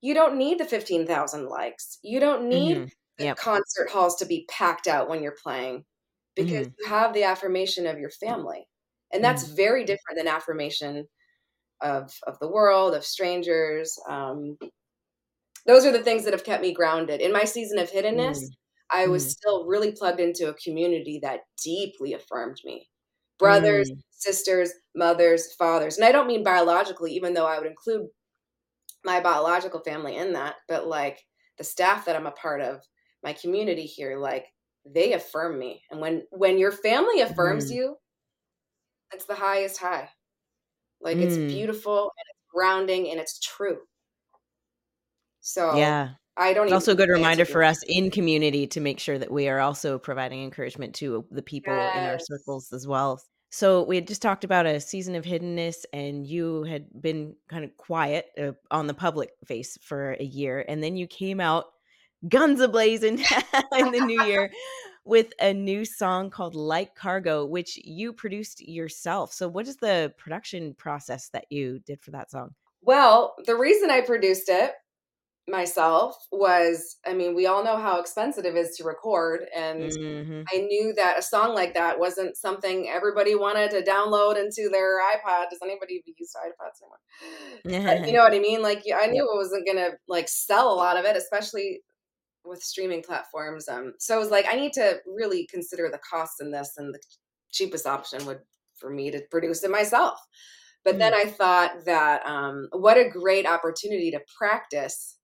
you 0.00 0.14
don't 0.14 0.38
need 0.38 0.58
the 0.58 0.64
15,000 0.66 1.48
likes. 1.48 1.98
You 2.02 2.20
don't 2.20 2.48
need 2.48 2.78
Mhm. 2.78 2.90
the 3.18 3.26
Yep. 3.26 3.38
concert 3.38 3.90
halls 3.90 4.16
to 4.16 4.26
be 4.26 4.46
packed 4.50 4.86
out 4.88 5.08
when 5.08 5.22
you're 5.22 5.36
playing 5.42 5.84
because 6.36 6.66
Mhm. 6.66 6.74
you 6.78 6.88
have 6.88 7.14
the 7.14 7.24
affirmation 7.24 7.86
of 7.86 7.98
your 7.98 8.10
family. 8.10 8.68
And 9.12 9.24
that's 9.24 9.44
Mm. 9.44 9.54
very 9.54 9.84
different 9.84 10.18
than 10.18 10.28
affirmation 10.28 11.08
of 11.82 12.12
of 12.26 12.38
the 12.40 12.48
world, 12.50 12.94
of 12.94 13.04
strangers. 13.04 13.98
Um, 14.08 14.58
those 15.66 15.84
are 15.84 15.92
the 15.92 16.02
things 16.02 16.24
that 16.24 16.32
have 16.32 16.44
kept 16.44 16.62
me 16.62 16.72
grounded. 16.72 17.20
In 17.20 17.32
my 17.32 17.44
season 17.44 17.78
of 17.78 17.90
hiddenness, 17.90 18.38
Mm. 18.38 18.54
I 18.90 19.06
was 19.06 19.28
Mm. 19.28 19.30
still 19.30 19.66
really 19.66 19.92
plugged 19.92 20.20
into 20.20 20.48
a 20.48 20.54
community 20.54 21.18
that 21.22 21.40
deeply 21.62 22.14
affirmed 22.14 22.58
me. 22.64 22.88
Brothers, 23.38 23.90
Mm. 23.90 24.00
Sisters, 24.18 24.72
mothers, 24.94 25.54
fathers. 25.54 25.96
And 25.96 26.04
I 26.04 26.12
don't 26.12 26.26
mean 26.26 26.42
biologically, 26.44 27.12
even 27.14 27.34
though 27.34 27.46
I 27.46 27.58
would 27.58 27.66
include 27.68 28.08
my 29.04 29.20
biological 29.20 29.80
family 29.80 30.16
in 30.16 30.32
that, 30.34 30.56
but 30.68 30.86
like 30.86 31.24
the 31.56 31.64
staff 31.64 32.04
that 32.06 32.16
I'm 32.16 32.26
a 32.26 32.32
part 32.32 32.60
of, 32.60 32.82
my 33.22 33.32
community 33.32 33.84
here, 33.86 34.18
like 34.18 34.46
they 34.86 35.12
affirm 35.12 35.58
me. 35.58 35.82
And 35.90 36.00
when 36.00 36.26
when 36.30 36.58
your 36.58 36.72
family 36.72 37.20
affirms 37.20 37.70
Mm. 37.70 37.74
you, 37.74 37.96
it's 39.12 39.24
the 39.26 39.34
highest 39.34 39.78
high. 39.78 40.10
Like 41.00 41.22
it's 41.22 41.38
Mm. 41.38 41.48
beautiful 41.48 42.02
and 42.02 42.24
it's 42.30 42.44
grounding 42.54 43.10
and 43.10 43.20
it's 43.20 43.38
true. 43.40 43.80
So 45.40 45.70
Yeah. 45.76 46.14
I 46.36 46.52
don't 46.54 46.66
It's 46.66 46.72
also 46.72 46.92
a 46.92 46.96
good 46.96 47.08
reminder 47.10 47.44
for 47.46 47.62
us 47.64 47.82
in 47.88 48.10
community 48.10 48.66
to 48.68 48.80
make 48.80 49.00
sure 49.00 49.18
that 49.18 49.30
we 49.32 49.48
are 49.48 49.60
also 49.60 49.98
providing 49.98 50.42
encouragement 50.44 50.94
to 50.96 51.26
the 51.30 51.42
people 51.42 51.88
in 51.90 52.04
our 52.06 52.18
circles 52.18 52.72
as 52.72 52.86
well. 52.86 53.22
So 53.50 53.82
we 53.82 53.96
had 53.96 54.06
just 54.06 54.20
talked 54.20 54.44
about 54.44 54.66
a 54.66 54.80
season 54.80 55.14
of 55.14 55.24
hiddenness, 55.24 55.84
and 55.92 56.26
you 56.26 56.64
had 56.64 56.86
been 57.00 57.34
kind 57.48 57.64
of 57.64 57.76
quiet 57.76 58.26
uh, 58.38 58.52
on 58.70 58.86
the 58.86 58.94
public 58.94 59.30
face 59.46 59.78
for 59.80 60.12
a 60.20 60.24
year, 60.24 60.64
and 60.68 60.82
then 60.82 60.96
you 60.96 61.06
came 61.06 61.40
out 61.40 61.66
guns 62.28 62.60
ablazing 62.60 63.18
in 63.78 63.92
the 63.92 64.00
new 64.00 64.22
year 64.24 64.50
with 65.04 65.32
a 65.40 65.54
new 65.54 65.84
song 65.84 66.28
called 66.28 66.54
"Like 66.54 66.94
Cargo," 66.94 67.46
which 67.46 67.78
you 67.82 68.12
produced 68.12 68.60
yourself. 68.60 69.32
So, 69.32 69.48
what 69.48 69.66
is 69.66 69.76
the 69.76 70.12
production 70.18 70.74
process 70.74 71.30
that 71.30 71.46
you 71.50 71.78
did 71.80 72.02
for 72.02 72.10
that 72.10 72.30
song? 72.30 72.54
Well, 72.82 73.34
the 73.46 73.56
reason 73.56 73.90
I 73.90 74.02
produced 74.02 74.48
it 74.48 74.72
myself 75.48 76.16
was 76.32 76.98
I 77.06 77.14
mean, 77.14 77.34
we 77.34 77.46
all 77.46 77.64
know 77.64 77.76
how 77.78 78.00
expensive 78.00 78.44
it 78.44 78.56
is 78.56 78.76
to 78.76 78.84
record 78.84 79.48
and 79.54 79.90
hmm 80.12 80.50
I 80.52 80.58
knew 80.60 80.94
that 80.94 81.18
a 81.18 81.22
song 81.22 81.54
like 81.54 81.74
that 81.74 81.98
wasn't 82.00 82.36
something 82.36 82.88
everybody 82.88 83.34
wanted 83.34 83.70
to 83.72 83.82
download 83.82 84.36
into 84.42 84.70
their 84.70 85.00
iPod. 85.02 85.50
Does 85.50 85.60
anybody 85.62 86.02
use 86.06 86.32
iPods 86.36 86.82
anymore? 86.82 87.00
You 88.04 88.14
know 88.14 88.22
what 88.22 88.34
I 88.34 88.38
mean? 88.38 88.62
Like, 88.62 88.82
I 88.94 89.06
knew 89.06 89.22
it 89.30 89.36
wasn't 89.36 89.66
gonna 89.66 89.92
like 90.08 90.28
sell 90.28 90.72
a 90.72 90.74
lot 90.74 90.96
of 90.96 91.04
it, 91.04 91.16
especially 91.16 91.82
with 92.44 92.62
streaming 92.62 93.02
platforms. 93.02 93.68
Um, 93.68 93.94
so 93.98 94.16
I 94.16 94.18
was 94.18 94.30
like, 94.30 94.46
I 94.48 94.56
need 94.56 94.72
to 94.74 95.00
really 95.06 95.46
consider 95.48 95.90
the 95.90 96.00
cost 96.10 96.40
in 96.40 96.52
this, 96.52 96.74
and 96.78 96.94
the 96.94 97.00
cheapest 97.50 97.86
option 97.86 98.26
would 98.26 98.40
for 98.76 98.90
me 98.90 99.10
to 99.10 99.22
produce 99.30 99.64
it 99.64 99.70
myself. 99.70 100.20
But 100.84 100.98
then 101.00 101.12
Mm. 101.12 101.14
I 101.14 101.26
thought 101.26 101.84
that 101.86 102.26
um, 102.26 102.68
what 102.72 102.98
a 102.98 103.08
great 103.10 103.46
opportunity 103.46 104.10
to 104.12 104.20
practice 104.38 105.17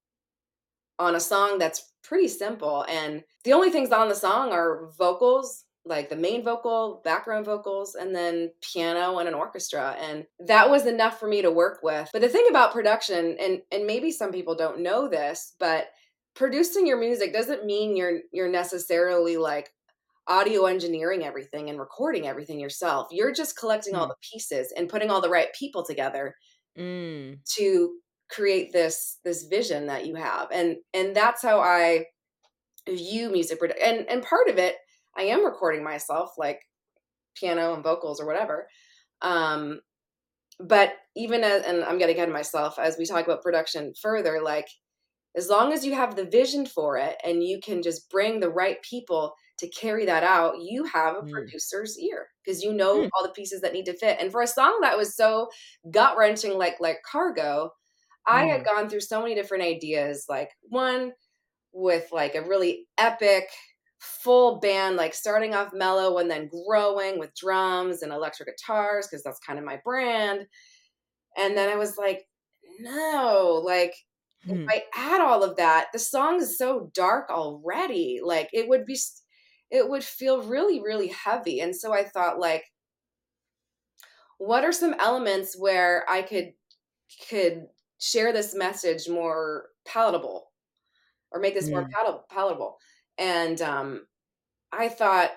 on 0.99 1.15
a 1.17 1.21
song 1.21 1.59
that's 1.59 1.93
pretty 2.03 2.29
simple. 2.29 2.85
And 2.89 3.25
the 3.45 3.53
only 3.53 3.71
things 3.71 3.91
on 3.91 4.09
the 4.09 4.15
song 4.15 4.53
are 4.53 4.91
vocals, 4.99 5.65
like 5.85 6.09
the 6.09 6.17
main 6.17 6.43
vocal, 6.45 7.01
background 7.05 7.45
vocals, 7.47 7.95
and 7.95 8.15
then 8.15 8.53
piano 8.63 9.19
and 9.19 9.29
an 9.29 9.35
orchestra. 9.35 9.97
And 10.01 10.27
that 10.41 10.71
was 10.71 10.87
enough 10.87 11.19
for 11.21 11.29
me 11.29 11.43
to 11.43 11.51
work 11.51 11.81
with. 11.83 12.09
But 12.13 12.23
the 12.23 12.29
thing 12.29 12.47
about 12.49 12.73
production, 12.73 13.37
and 13.41 13.63
and 13.73 13.87
maybe 13.87 14.11
some 14.11 14.33
people 14.33 14.55
don't 14.55 14.81
know 14.81 15.09
this, 15.09 15.55
but 15.59 15.89
producing 16.35 16.87
your 16.87 16.99
music 16.99 17.33
doesn't 17.33 17.65
mean 17.67 17.97
you're 17.97 18.21
you're 18.33 18.49
necessarily 18.49 19.37
like 19.37 19.73
audio 20.27 20.65
engineering 20.67 21.23
everything 21.23 21.69
and 21.69 21.79
recording 21.79 22.27
everything 22.27 22.59
yourself. 22.59 23.09
You're 23.11 23.33
just 23.33 23.59
collecting 23.59 23.95
all 23.95 24.07
Mm. 24.07 24.11
the 24.11 24.17
pieces 24.33 24.73
and 24.77 24.89
putting 24.89 25.11
all 25.11 25.21
the 25.21 25.29
right 25.29 25.53
people 25.53 25.85
together 25.85 26.35
Mm. 26.79 27.39
to 27.57 27.99
create 28.31 28.73
this 28.73 29.19
this 29.25 29.45
vision 29.45 29.87
that 29.87 30.07
you 30.07 30.15
have 30.15 30.49
and 30.53 30.77
and 30.95 31.15
that's 31.15 31.43
how 31.43 31.61
i 31.61 32.05
view 32.89 33.31
music 33.31 33.61
produ- 33.61 33.83
and 33.83 34.09
and 34.09 34.23
part 34.23 34.49
of 34.49 34.59
it 34.59 34.77
i 35.17 35.23
am 35.23 35.45
recording 35.45 35.83
myself 35.85 36.33
like 36.39 36.61
piano 37.37 37.75
and 37.75 37.83
vocals 37.85 38.21
or 38.21 38.27
whatever 38.27 38.69
um 39.23 39.81
but 40.61 40.95
even 41.17 41.45
as 41.45 41.65
and 41.65 41.85
i'm 41.85 41.99
getting 41.99 42.17
ahead 42.17 42.29
of 42.29 42.35
myself 42.35 42.79
as 42.79 42.97
we 42.99 43.07
talk 43.07 43.25
about 43.25 43.43
production 43.43 43.93
further 44.01 44.41
like 44.43 44.69
as 45.37 45.49
long 45.49 45.73
as 45.73 45.85
you 45.85 45.95
have 45.95 46.17
the 46.17 46.25
vision 46.27 46.67
for 46.67 46.97
it 46.97 47.17
and 47.25 47.43
you 47.43 47.61
can 47.61 47.83
just 47.83 48.09
bring 48.11 48.41
the 48.41 48.51
right 48.51 48.83
people 48.83 49.35
to 49.59 49.69
carry 49.71 50.07
that 50.07 50.25
out 50.25 50.61
you 50.61 50.85
have 50.85 51.17
a 51.17 51.23
Mm. 51.23 51.31
producer's 51.33 51.99
ear 51.99 52.29
because 52.45 52.63
you 52.63 52.73
know 52.73 53.03
Mm. 53.03 53.11
all 53.17 53.23
the 53.25 53.33
pieces 53.33 53.61
that 53.63 53.73
need 53.73 53.87
to 53.87 53.97
fit 53.97 54.19
and 54.21 54.33
for 54.33 54.43
a 54.43 54.47
song 54.47 54.79
that 54.83 54.97
was 54.99 55.17
so 55.17 55.49
gut 55.91 56.17
wrenching 56.17 56.59
like 56.59 56.77
like 56.81 56.99
cargo 57.11 57.71
I 58.27 58.45
had 58.47 58.65
Mm. 58.65 58.65
gone 58.65 58.89
through 58.89 59.01
so 59.01 59.23
many 59.23 59.35
different 59.35 59.65
ideas, 59.65 60.27
like 60.29 60.51
one 60.63 61.13
with 61.73 62.13
like 62.13 62.35
a 62.37 62.43
really 62.47 62.89
epic 62.99 63.51
full 64.01 64.61
band, 64.61 64.97
like 64.97 65.15
starting 65.15 65.55
off 65.55 65.73
mellow 65.75 66.19
and 66.19 66.31
then 66.31 66.49
growing 66.69 67.19
with 67.19 67.35
drums 67.37 68.03
and 68.03 68.13
electric 68.13 68.49
guitars, 68.49 69.07
because 69.09 69.23
that's 69.25 69.41
kind 69.41 69.59
of 69.59 69.65
my 69.65 69.81
brand. 69.85 70.47
And 71.37 71.57
then 71.57 71.69
I 71.69 71.77
was 71.77 71.99
like, 71.99 72.27
no, 72.81 73.63
like 73.65 73.95
if 74.49 74.59
Mm. 74.59 74.69
I 74.71 74.85
add 74.95 75.21
all 75.21 75.43
of 75.45 75.57
that, 75.57 75.89
the 75.93 75.99
song 75.99 76.37
is 76.41 76.59
so 76.59 76.91
dark 76.95 77.31
already. 77.31 78.21
Like 78.23 78.51
it 78.53 78.69
would 78.69 78.87
be, 78.87 78.99
it 79.71 79.89
would 79.89 80.05
feel 80.05 80.43
really, 80.45 80.81
really 80.83 81.09
heavy. 81.09 81.61
And 81.61 81.75
so 81.77 81.93
I 81.93 82.05
thought, 82.05 82.39
like, 82.39 82.65
what 84.39 84.65
are 84.65 84.73
some 84.73 84.95
elements 84.99 85.57
where 85.59 86.09
I 86.09 86.23
could 86.23 86.55
could 87.29 87.69
share 88.01 88.33
this 88.33 88.55
message 88.55 89.09
more 89.09 89.71
palatable 89.87 90.53
or 91.33 91.41
make 91.41 91.55
this 91.55 91.71
more 91.73 91.87
Mm. 91.87 91.95
palatable 91.95 92.25
palatable 92.31 92.79
and 93.19 93.61
um 93.63 94.07
i 94.73 94.89
thought 94.89 95.33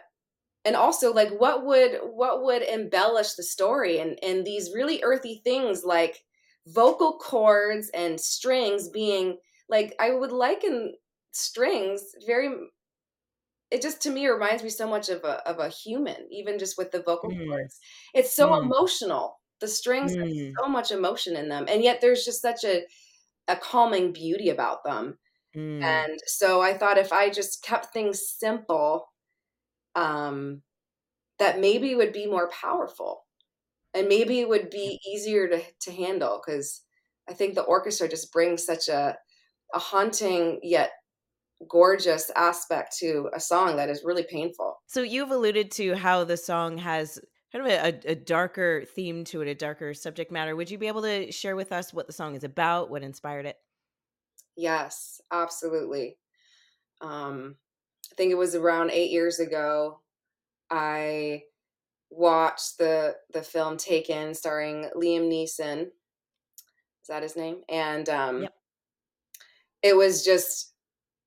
and 0.66 0.76
also 0.76 1.14
like 1.14 1.30
what 1.40 1.66
would 1.66 2.00
what 2.04 2.44
would 2.44 2.62
embellish 2.64 3.34
the 3.34 3.44
story 3.44 4.00
and 4.00 4.20
and 4.24 4.46
these 4.46 4.74
really 4.74 5.04
earthy 5.04 5.42
things 5.44 5.84
like 5.86 6.26
vocal 6.68 7.18
cords 7.20 7.90
and 7.92 8.20
strings 8.22 8.90
being 8.90 9.38
like 9.70 9.96
i 10.00 10.12
would 10.12 10.32
liken 10.32 10.96
strings 11.34 12.04
very 12.28 12.50
it 13.72 13.82
just 13.82 14.02
to 14.02 14.10
me 14.12 14.28
reminds 14.28 14.64
me 14.64 14.70
so 14.70 14.88
much 14.88 15.10
of 15.10 15.24
a 15.24 15.48
of 15.48 15.60
a 15.60 15.70
human 15.70 16.28
even 16.32 16.58
just 16.60 16.78
with 16.78 16.92
the 16.92 17.02
vocal 17.02 17.32
Mm. 17.32 17.50
cords 17.50 17.80
it's 18.14 18.32
so 18.36 18.48
Mm. 18.48 18.62
emotional 18.64 19.40
the 19.62 19.68
strings 19.68 20.14
have 20.22 20.30
Mm. 20.30 20.62
so 20.64 20.70
much 20.70 20.92
emotion 20.92 21.36
in 21.36 21.50
them 21.50 21.66
and 21.70 21.84
yet 21.84 22.02
there's 22.02 22.26
just 22.26 22.42
such 22.42 22.64
a 22.64 22.86
a 23.50 23.56
calming 23.58 24.14
beauty 24.14 24.50
about 24.50 24.84
them 24.86 25.18
Mm. 25.56 26.08
and 26.08 26.20
so 26.28 26.62
i 26.62 26.78
thought 26.78 26.98
if 26.98 27.14
i 27.14 27.30
just 27.30 27.64
kept 27.64 27.88
things 27.94 28.28
simple 28.30 29.14
um 29.96 30.64
that 31.40 31.60
maybe 31.60 31.96
would 31.96 32.14
be 32.14 32.28
more 32.28 32.50
powerful 32.50 33.26
and 33.94 34.08
maybe 34.08 34.40
it 34.42 34.50
would 34.50 34.70
be 34.70 35.00
easier 35.08 35.48
to 35.50 35.64
to 35.82 35.92
handle 35.92 36.42
because 36.46 36.84
i 37.30 37.34
think 37.34 37.56
the 37.56 37.64
orchestra 37.64 38.08
just 38.10 38.34
brings 38.34 38.66
such 38.66 38.88
a 38.90 39.18
a 39.74 39.80
haunting 39.80 40.60
yet 40.64 40.92
gorgeous 41.70 42.32
aspect 42.32 42.96
to 42.98 43.30
a 43.34 43.40
song 43.40 43.78
that 43.78 43.90
is 43.90 44.04
really 44.06 44.24
painful 44.26 44.78
So 44.88 45.02
you've 45.02 45.32
alluded 45.32 45.72
to 45.72 45.96
how 45.96 46.24
the 46.24 46.38
song 46.38 46.78
has 46.78 47.20
kind 47.52 47.66
of 47.66 47.72
a, 47.72 48.12
a, 48.12 48.16
darker 48.16 48.84
theme 48.86 49.24
to 49.26 49.42
it, 49.42 49.48
a 49.48 49.56
darker 49.56 49.94
subject 49.94 50.32
matter. 50.32 50.56
Would 50.56 50.70
you 50.70 50.78
be 50.78 50.88
able 50.88 51.02
to 51.04 51.32
share 51.32 51.56
with 51.56 51.72
us 51.72 51.94
what 51.94 52.08
the 52.08 52.14
song 52.14 52.36
is 52.36 52.44
about, 52.44 52.90
what 52.90 53.04
inspired 53.04 53.46
it? 53.46 53.58
yes 54.58 55.22
absolutely 55.32 56.18
um 57.02 57.56
i 58.12 58.16
think 58.16 58.32
it 58.32 58.38
was 58.38 58.56
around 58.56 58.90
eight 58.90 59.12
years 59.12 59.40
ago 59.40 60.00
i 60.72 61.42
watched 62.10 62.78
the 62.80 63.16
the 63.32 63.42
film 63.42 63.78
taken 63.78 64.34
starring 64.34 64.90
liam 64.96 65.30
neeson 65.30 65.84
is 65.84 67.08
that 67.08 67.24
his 67.24 67.36
name 67.36 67.62
and 67.70 68.10
um 68.10 68.42
Yep. 68.42 68.54
it 69.84 69.96
was 69.96 70.26
just 70.26 70.74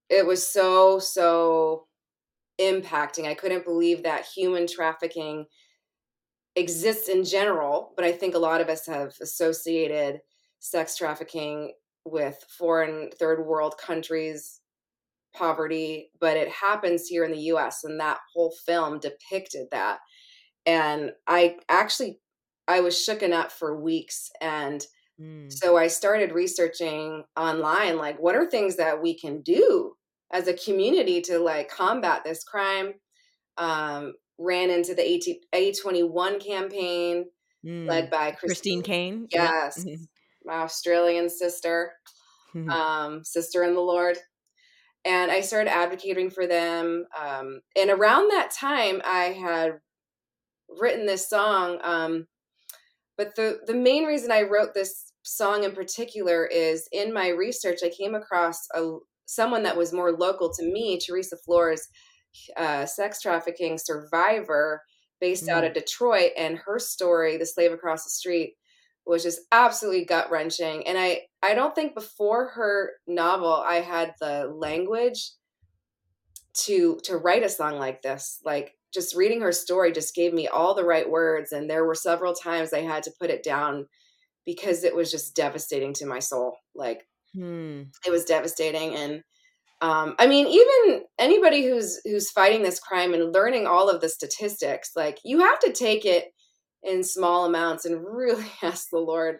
it 0.09 0.27
was 0.27 0.45
so 0.45 0.99
so 0.99 1.87
impacting 2.61 3.27
i 3.27 3.35
couldn't 3.35 3.65
believe 3.65 4.03
that 4.03 4.27
human 4.27 4.67
trafficking 4.67 5.47
exists 6.57 7.09
in 7.09 7.25
general 7.25 7.93
but 7.97 8.05
i 8.05 8.13
think 8.13 8.35
a 8.35 8.39
lot 8.39 8.61
of 8.61 8.69
us 8.69 8.87
have 8.87 9.15
associated 9.21 10.21
sex 10.59 10.97
trafficking 10.97 11.73
with 12.05 12.45
foreign 12.59 13.11
third 13.19 13.47
world 13.47 13.77
countries 13.79 14.61
poverty, 15.35 16.11
but 16.21 16.37
it 16.37 16.49
happens 16.49 17.07
here 17.07 17.25
in 17.25 17.33
the 17.33 17.43
US 17.43 17.85
and 17.85 18.01
that 18.01 18.21
whole 18.33 18.53
film 18.67 18.99
depicted 18.99 19.69
that. 19.71 20.01
And 20.67 21.13
I 21.27 21.59
actually 21.69 22.21
I 22.69 22.81
was 22.81 22.95
shooken 22.95 23.33
up 23.33 23.53
for 23.53 23.81
weeks 23.81 24.31
and 24.41 24.87
Mm. 25.19 25.63
so 25.63 25.77
I 25.77 25.89
started 25.89 26.33
researching 26.33 27.25
online 27.37 27.97
like 27.99 28.19
what 28.19 28.37
are 28.37 28.49
things 28.51 28.77
that 28.77 29.03
we 29.03 29.19
can 29.19 29.43
do 29.43 29.95
as 30.33 30.49
a 30.49 30.55
community 30.57 31.21
to 31.23 31.39
like 31.39 31.71
combat 31.71 32.25
this 32.25 32.45
crime. 32.45 32.95
Um, 33.59 34.15
ran 34.41 34.71
into 34.71 34.95
the 34.95 35.03
A21 35.55 36.41
campaign 36.41 37.27
led 37.63 38.07
Mm. 38.07 38.11
by 38.11 38.31
Christine 38.33 38.81
Christine. 38.81 38.83
Caine. 38.83 39.21
Yep. 39.31 39.51
Yes, 39.51 39.85
my 40.45 40.55
Australian 40.63 41.29
sister, 41.29 41.93
Mhm. 42.55 42.71
um, 42.71 43.25
sister 43.25 43.63
in 43.63 43.75
the 43.75 43.81
Lord. 43.83 44.19
And 45.05 45.31
I 45.31 45.41
started 45.43 45.71
advocating 45.71 46.31
for 46.31 46.47
them. 46.47 47.07
Um, 47.15 47.61
and 47.77 47.91
around 47.91 48.31
that 48.31 48.51
time, 48.51 49.03
I 49.05 49.25
had 49.33 49.81
written 50.69 51.05
this 51.07 51.29
song. 51.29 51.79
Um, 51.83 52.27
but 53.19 53.35
the 53.37 53.61
the 53.67 53.75
main 53.75 54.05
reason 54.05 54.31
I 54.33 54.43
wrote 54.43 54.73
this 54.73 55.13
song 55.23 55.65
in 55.65 55.73
particular 55.73 56.47
is 56.47 56.89
in 56.93 57.13
my 57.13 57.29
research, 57.29 57.81
I 57.85 57.91
came 57.91 58.15
across 58.15 58.67
a 58.75 58.99
someone 59.27 59.63
that 59.65 59.77
was 59.77 59.93
more 59.93 60.13
local 60.13 60.51
to 60.55 60.65
me, 60.65 60.99
Theresa 60.99 61.37
Flores, 61.45 61.87
uh, 62.57 62.87
sex 62.87 63.21
trafficking 63.21 63.79
survivor 63.79 64.83
based 65.21 65.49
out 65.49 65.65
Mm. 65.65 65.69
of 65.69 65.75
Detroit, 65.75 66.33
and 66.37 66.59
her 66.59 66.79
story, 66.79 67.37
"The 67.37 67.47
Slave 67.47 67.73
Across 67.73 68.05
the 68.05 68.11
Street," 68.11 68.57
was 69.07 69.23
just 69.23 69.41
absolutely 69.53 70.05
gut 70.05 70.31
wrenching. 70.31 70.87
And 70.87 70.99
I 70.99 71.27
I 71.43 71.55
don't 71.55 71.75
think 71.75 71.95
before 71.95 72.49
her 72.51 72.93
novel 73.07 73.53
I 73.55 73.77
had 73.81 74.15
the 74.21 74.47
language 74.49 75.33
to 76.55 76.99
to 77.05 77.17
write 77.17 77.43
a 77.43 77.49
song 77.49 77.79
like 77.79 78.03
this. 78.03 78.41
Like 78.45 78.77
just 78.93 79.15
reading 79.15 79.41
her 79.41 79.53
story 79.53 79.93
just 79.93 80.15
gave 80.15 80.33
me 80.35 80.49
all 80.49 80.75
the 80.75 80.85
right 80.85 81.09
words, 81.09 81.53
and 81.53 81.69
there 81.71 81.85
were 81.85 81.95
several 81.95 82.35
times 82.35 82.73
I 82.73 82.81
had 82.81 83.03
to 83.05 83.13
put 83.21 83.31
it 83.31 83.43
down 83.43 83.87
because 84.47 84.85
it 84.85 84.95
was 84.97 85.11
just 85.11 85.37
devastating 85.37 85.95
to 85.95 86.07
my 86.07 86.21
soul. 86.21 86.57
Like 86.75 87.07
Hmm. 87.35 87.93
it 88.07 88.11
was 88.11 88.25
devastating 88.25 88.95
and 88.95 89.23
um, 89.81 90.15
I 90.19 90.27
mean, 90.27 90.47
even 90.47 91.05
anybody 91.19 91.65
who's 91.65 92.01
who's 92.05 92.31
fighting 92.31 92.63
this 92.63 92.81
crime 92.81 93.15
and 93.15 93.33
learning 93.35 93.67
all 93.67 93.89
of 93.91 94.01
the 94.01 94.09
statistics, 94.09 94.93
like 94.97 95.19
you 95.25 95.41
have 95.41 95.59
to 95.61 95.73
take 95.73 96.05
it 96.05 96.27
in 96.83 97.05
small 97.05 97.47
amounts 97.47 97.85
and 97.87 98.05
really 98.07 98.47
ask 98.63 98.89
the 98.91 98.99
Lord 98.99 99.39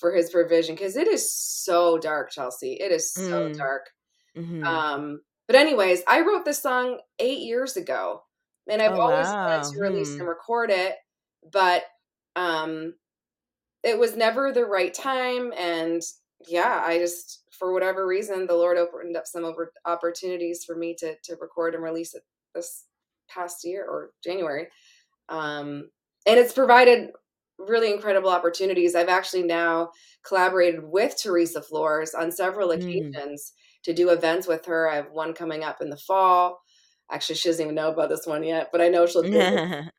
for 0.00 0.14
His 0.14 0.30
provision 0.30 0.74
because 0.74 0.96
it 0.96 1.08
is 1.08 1.32
so 1.34 1.98
dark, 1.98 2.30
Chelsea. 2.30 2.74
It 2.74 2.92
is 2.92 3.12
so 3.14 3.36
Mm. 3.40 3.58
dark. 3.58 3.82
Mhm. 4.36 4.84
Um, 4.84 5.20
but 5.46 5.56
anyways, 5.56 6.02
I 6.08 6.20
wrote 6.22 6.44
this 6.44 6.62
song 6.62 7.00
eight 7.18 7.40
years 7.40 7.76
ago, 7.76 8.22
and 8.68 8.82
I've 8.82 8.90
Oh, 8.90 9.00
always 9.00 9.34
wanted 9.46 9.62
to 9.64 9.80
release 9.80 10.14
Hmm. 10.14 10.20
and 10.20 10.28
record 10.28 10.70
it, 10.70 10.96
but 11.52 11.84
um, 12.36 12.94
it 13.84 13.98
was 13.98 14.16
never 14.16 14.52
the 14.52 14.64
right 14.66 14.92
time. 14.94 15.52
And 15.56 16.02
yeah, 16.48 16.82
I 16.84 16.98
just 16.98 17.42
for 17.58 17.72
whatever 17.72 18.06
reason, 18.06 18.46
the 18.46 18.54
Lord 18.54 18.78
opened 18.78 19.16
up 19.16 19.26
some 19.26 19.44
over 19.44 19.72
opportunities 19.84 20.64
for 20.64 20.76
me 20.76 20.94
to 20.98 21.14
to 21.24 21.36
record 21.40 21.74
and 21.74 21.82
release 21.82 22.14
it 22.14 22.22
this 22.54 22.84
past 23.28 23.64
year 23.64 23.84
or 23.84 24.12
January. 24.24 24.68
Um, 25.28 25.90
and 26.26 26.38
it's 26.38 26.52
provided 26.52 27.10
really 27.58 27.92
incredible 27.92 28.30
opportunities. 28.30 28.94
I've 28.94 29.08
actually 29.08 29.42
now 29.42 29.90
collaborated 30.26 30.82
with 30.84 31.16
Theresa 31.16 31.60
Flores 31.62 32.14
on 32.14 32.30
several 32.30 32.68
Mm. 32.68 32.76
occasions 32.76 33.52
to 33.84 33.92
do 33.92 34.10
events 34.10 34.46
with 34.46 34.64
her. 34.66 34.88
I 34.88 34.96
have 34.96 35.10
one 35.10 35.34
coming 35.34 35.64
up 35.64 35.80
in 35.80 35.90
the 35.90 35.96
fall. 35.96 36.60
Actually, 37.10 37.36
she 37.36 37.48
doesn't 37.48 37.64
even 37.64 37.74
know 37.74 37.90
about 37.90 38.10
this 38.10 38.26
one 38.26 38.42
yet, 38.44 38.68
but 38.70 38.80
I 38.80 38.88
know 38.88 39.06
she'll 39.06 39.22
do 39.22 39.32
it. 39.34 39.84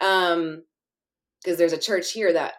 Um, 0.00 0.62
because 1.42 1.56
there's 1.58 1.72
a 1.72 1.78
church 1.78 2.12
here 2.12 2.32
that 2.34 2.54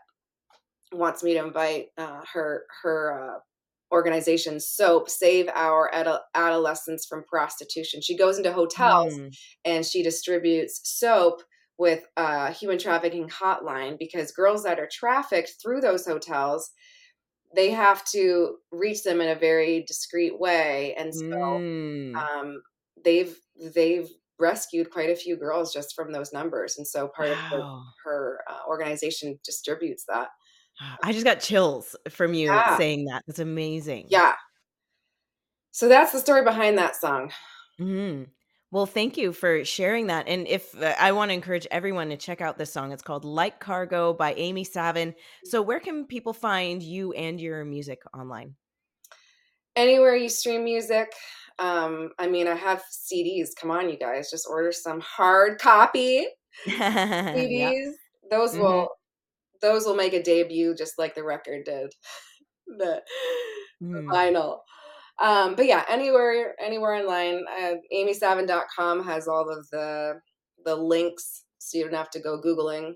wants 0.91 1.21
me 1.23 1.33
to 1.33 1.45
invite 1.45 1.87
uh, 1.97 2.21
her 2.33 2.65
her 2.81 3.35
uh, 3.35 3.39
organization 3.91 4.59
soap 4.59 5.09
save 5.09 5.47
our 5.49 5.89
adol- 5.93 6.21
adolescents 6.35 7.05
from 7.05 7.23
prostitution. 7.25 8.01
She 8.01 8.17
goes 8.17 8.37
into 8.37 8.53
hotels 8.53 9.19
Mm. 9.19 9.35
and 9.65 9.85
she 9.85 10.03
distributes 10.03 10.81
soap 10.83 11.41
with 11.77 12.07
a 12.17 12.51
human 12.51 12.77
trafficking 12.79 13.29
hotline 13.29 13.97
because 13.99 14.31
girls 14.31 14.63
that 14.63 14.79
are 14.79 14.89
trafficked 14.91 15.55
through 15.61 15.81
those 15.81 16.05
hotels 16.05 16.71
they 17.55 17.71
have 17.71 18.03
to 18.05 18.57
reach 18.71 19.03
them 19.03 19.21
in 19.21 19.29
a 19.29 19.39
very 19.39 19.83
discreet 19.83 20.37
way. 20.39 20.93
And 20.95 21.13
so 21.13 21.61
Mm. 21.73 22.15
um, 22.19 22.61
they've 23.03 23.37
they've 23.73 24.09
rescued 24.39 24.91
quite 24.91 25.09
a 25.09 25.15
few 25.15 25.35
girls 25.37 25.73
just 25.73 25.95
from 25.95 26.11
those 26.11 26.33
numbers. 26.33 26.77
And 26.77 26.87
so 26.87 27.07
part 27.07 27.31
of 27.31 27.39
her, 27.51 27.63
her 28.05 28.39
uh, 28.49 28.59
organization 28.67 29.39
distributes 29.43 30.05
that 30.07 30.29
I 31.03 31.11
just 31.11 31.25
got 31.25 31.39
chills 31.39 31.95
from 32.09 32.33
you 32.33 32.47
yeah 32.47 32.77
saying 32.77 33.05
that. 33.05 33.23
That's 33.27 33.39
amazing. 33.39 34.07
yeah 34.09 34.33
so 35.71 35.87
that's 35.87 36.11
the 36.11 36.19
story 36.19 36.43
behind 36.43 36.77
that 36.77 36.95
song 36.95 37.31
Mhm. 37.79 38.29
Well, 38.71 38.85
thank 38.85 39.15
you 39.17 39.31
for 39.31 39.63
sharing 39.63 40.07
that. 40.07 40.27
And 40.27 40.45
if 40.47 40.75
uh, 40.75 40.93
I 40.99 41.11
want 41.13 41.29
to 41.29 41.33
encourage 41.33 41.67
everyone 41.71 42.09
to 42.09 42.17
check 42.17 42.41
out 42.41 42.57
this 42.57 42.73
song, 42.73 42.91
it's 42.91 43.01
called 43.03 43.23
Like 43.23 43.59
Cargo 43.59 44.13
by 44.13 44.33
Amy 44.33 44.63
Savin. 44.65 45.15
So, 45.45 45.61
where 45.61 45.79
can 45.79 46.05
people 46.05 46.33
find 46.33 46.83
you 46.83 47.13
and 47.13 47.39
your 47.39 47.63
music 47.63 48.01
online? 48.13 48.55
anywhere 49.75 50.15
you 50.15 50.29
stream 50.29 50.63
music 50.63 51.13
um, 51.59 52.11
i 52.19 52.27
mean 52.27 52.47
i 52.47 52.55
have 52.55 52.83
cds 52.91 53.49
come 53.59 53.71
on 53.71 53.89
you 53.89 53.97
guys 53.97 54.29
just 54.29 54.47
order 54.49 54.71
some 54.71 54.99
hard 55.01 55.59
copy 55.59 56.25
cds 56.67 57.91
those 58.31 58.51
hmm 58.51 58.59
will 58.59 58.89
those 59.61 59.85
will 59.85 59.95
make 59.95 60.13
a 60.13 60.23
debut 60.23 60.75
just 60.75 60.97
like 60.97 61.15
the 61.15 61.23
record 61.23 61.65
did 61.65 61.91
the, 62.67 63.01
the 63.91 64.01
hmm 64.01 64.09
vinyl 64.11 64.59
um 65.19 65.55
but 65.55 65.65
yeah 65.65 65.83
anywhere 65.89 66.55
anywhere 66.59 66.93
online 66.93 67.45
uh, 67.59 67.75
amysavin.com 67.93 69.03
has 69.03 69.27
all 69.27 69.49
of 69.49 69.67
the 69.71 70.19
the 70.65 70.75
links 70.75 71.45
so 71.59 71.77
you 71.77 71.83
don't 71.83 71.93
have 71.93 72.09
to 72.09 72.19
go 72.19 72.39
googling 72.41 72.93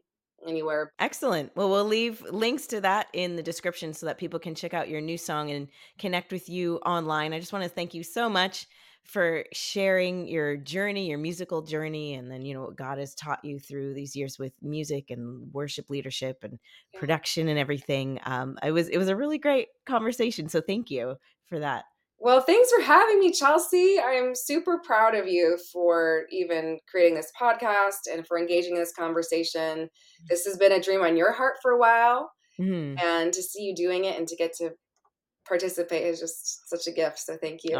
anywhere 0.47 0.91
Excellent. 0.99 1.51
Well, 1.55 1.69
we'll 1.69 1.85
leave 1.85 2.21
links 2.21 2.67
to 2.67 2.81
that 2.81 3.07
in 3.11 3.35
the 3.35 3.41
description 3.41 3.91
so 3.91 4.05
that 4.05 4.19
people 4.19 4.39
can 4.39 4.53
check 4.53 4.71
out 4.73 4.87
your 4.87 5.01
new 5.01 5.17
song 5.17 5.49
and 5.49 5.67
connect 5.97 6.31
with 6.31 6.47
you 6.47 6.77
online. 6.85 7.33
I 7.33 7.39
just 7.39 7.51
want 7.51 7.63
to 7.63 7.69
thank 7.69 7.95
you 7.95 8.03
so 8.03 8.29
much 8.29 8.67
for 9.03 9.43
sharing 9.51 10.27
your 10.27 10.55
journey, 10.57 11.09
your 11.09 11.17
musical 11.17 11.61
journey, 11.61 12.13
and 12.13 12.31
then, 12.31 12.45
you 12.45 12.53
know, 12.53 12.61
what 12.61 12.75
God 12.77 12.97
has 12.97 13.13
taught 13.15 13.43
you 13.43 13.59
through 13.59 13.93
these 13.93 14.15
years 14.15 14.37
with 14.39 14.53
music 14.61 15.09
and 15.09 15.51
worship 15.53 15.89
leadership 15.89 16.37
and 16.43 16.59
yeah. 16.93 16.99
production 16.99 17.47
and 17.49 17.59
everything. 17.59 18.19
Um, 18.25 18.57
I 18.61 18.71
was, 18.71 18.87
it 18.87 18.97
was 18.97 19.09
a 19.09 19.15
really 19.15 19.37
great 19.37 19.67
conversation. 19.85 20.47
So 20.49 20.61
thank 20.61 20.89
you 20.91 21.15
for 21.47 21.59
that. 21.59 21.85
well 22.19 22.39
thanks 22.39 22.71
for 22.71 22.81
having 22.83 23.19
me 23.19 23.31
chelsea 23.31 23.99
i'm 23.99 24.35
super 24.35 24.79
proud 24.85 25.15
of 25.15 25.27
you 25.27 25.57
for 25.73 26.25
even 26.31 26.77
creating 26.89 27.15
this 27.15 27.31
podcast 27.41 28.01
and 28.11 28.25
for 28.27 28.37
engaging 28.37 28.73
in 28.75 28.79
this 28.79 28.93
conversation 28.93 29.89
this 30.29 30.45
has 30.45 30.55
been 30.55 30.71
a 30.71 30.79
dream 30.79 31.01
on 31.01 31.17
your 31.17 31.31
heart 31.33 31.55
for 31.61 31.71
a 31.71 31.77
while 31.79 32.31
Mhm. 32.59 33.01
and 33.01 33.33
to 33.33 33.41
see 33.41 33.63
you 33.63 33.73
doing 33.75 34.05
it 34.05 34.17
and 34.19 34.27
to 34.27 34.35
get 34.35 34.53
to 34.59 34.69
participate 35.47 36.03
is 36.05 36.19
just 36.19 36.69
such 36.69 36.85
a 36.87 36.91
gift 36.91 37.17
so 37.19 37.37
thank 37.41 37.61
you 37.63 37.75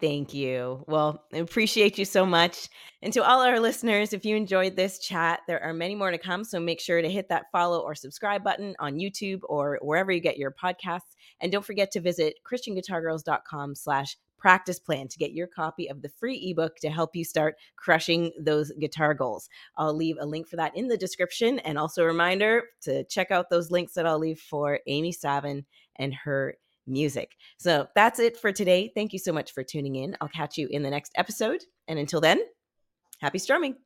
thank 0.00 0.34
you. 0.34 0.84
Well, 0.86 1.24
I 1.32 1.38
appreciate 1.38 1.98
you 1.98 2.04
so 2.04 2.26
much. 2.26 2.68
And 3.02 3.12
to 3.12 3.24
all 3.24 3.40
our 3.40 3.60
listeners, 3.60 4.12
if 4.12 4.24
you 4.24 4.36
enjoyed 4.36 4.76
this 4.76 4.98
chat, 4.98 5.40
there 5.46 5.62
are 5.62 5.72
many 5.72 5.94
more 5.94 6.10
to 6.10 6.18
come. 6.18 6.44
So 6.44 6.60
make 6.60 6.80
sure 6.80 7.00
to 7.00 7.10
hit 7.10 7.28
that 7.28 7.50
follow 7.52 7.80
or 7.80 7.94
subscribe 7.94 8.42
button 8.42 8.74
on 8.78 8.96
YouTube 8.96 9.40
or 9.44 9.78
wherever 9.82 10.12
you 10.12 10.20
get 10.20 10.38
your 10.38 10.50
podcasts. 10.50 11.16
And 11.40 11.52
don't 11.52 11.64
forget 11.64 11.90
to 11.92 12.00
visit 12.00 12.36
christianguitargirls.com 12.44 13.74
slash 13.74 14.16
practice 14.38 14.78
plan 14.78 15.08
to 15.08 15.18
get 15.18 15.32
your 15.32 15.46
copy 15.46 15.88
of 15.88 16.02
the 16.02 16.08
free 16.08 16.50
ebook 16.50 16.76
to 16.76 16.90
help 16.90 17.16
you 17.16 17.24
start 17.24 17.56
crushing 17.76 18.32
those 18.38 18.70
guitar 18.78 19.14
goals. 19.14 19.48
I'll 19.76 19.94
leave 19.94 20.16
a 20.20 20.26
link 20.26 20.46
for 20.46 20.56
that 20.56 20.76
in 20.76 20.88
the 20.88 20.96
description. 20.96 21.58
And 21.60 21.78
also 21.78 22.02
a 22.02 22.06
reminder 22.06 22.64
to 22.82 23.04
check 23.04 23.30
out 23.30 23.50
those 23.50 23.70
links 23.70 23.94
that 23.94 24.06
I'll 24.06 24.18
leave 24.18 24.38
for 24.38 24.80
Amy 24.86 25.12
Savin 25.12 25.64
and 25.96 26.14
her 26.14 26.56
music. 26.86 27.32
So 27.58 27.88
that's 27.94 28.18
it 28.18 28.36
for 28.36 28.52
today. 28.52 28.92
Thank 28.94 29.12
you 29.12 29.18
so 29.18 29.32
much 29.32 29.52
for 29.52 29.62
tuning 29.62 29.96
in. 29.96 30.16
I'll 30.20 30.28
catch 30.28 30.56
you 30.56 30.68
in 30.70 30.82
the 30.82 30.90
next 30.90 31.12
episode. 31.16 31.62
And 31.88 31.98
until 31.98 32.20
then, 32.20 32.40
happy 33.20 33.38
strumming. 33.38 33.76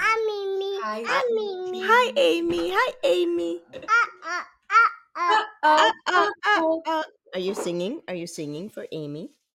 I'm 0.00 0.18
Mimi. 0.26 0.78
Hi. 0.82 1.04
I'm 1.08 1.34
Mimi. 1.34 1.82
Hi, 1.84 2.12
Amy. 2.16 2.70
Hi, 2.74 2.92
Amy. 3.04 3.60
Uh-oh, 5.64 5.90
uh-oh. 6.06 7.04
Are 7.34 7.40
you 7.40 7.54
singing? 7.54 8.00
Are 8.08 8.14
you 8.14 8.26
singing 8.26 8.68
for 8.68 8.86
Amy? 8.92 9.30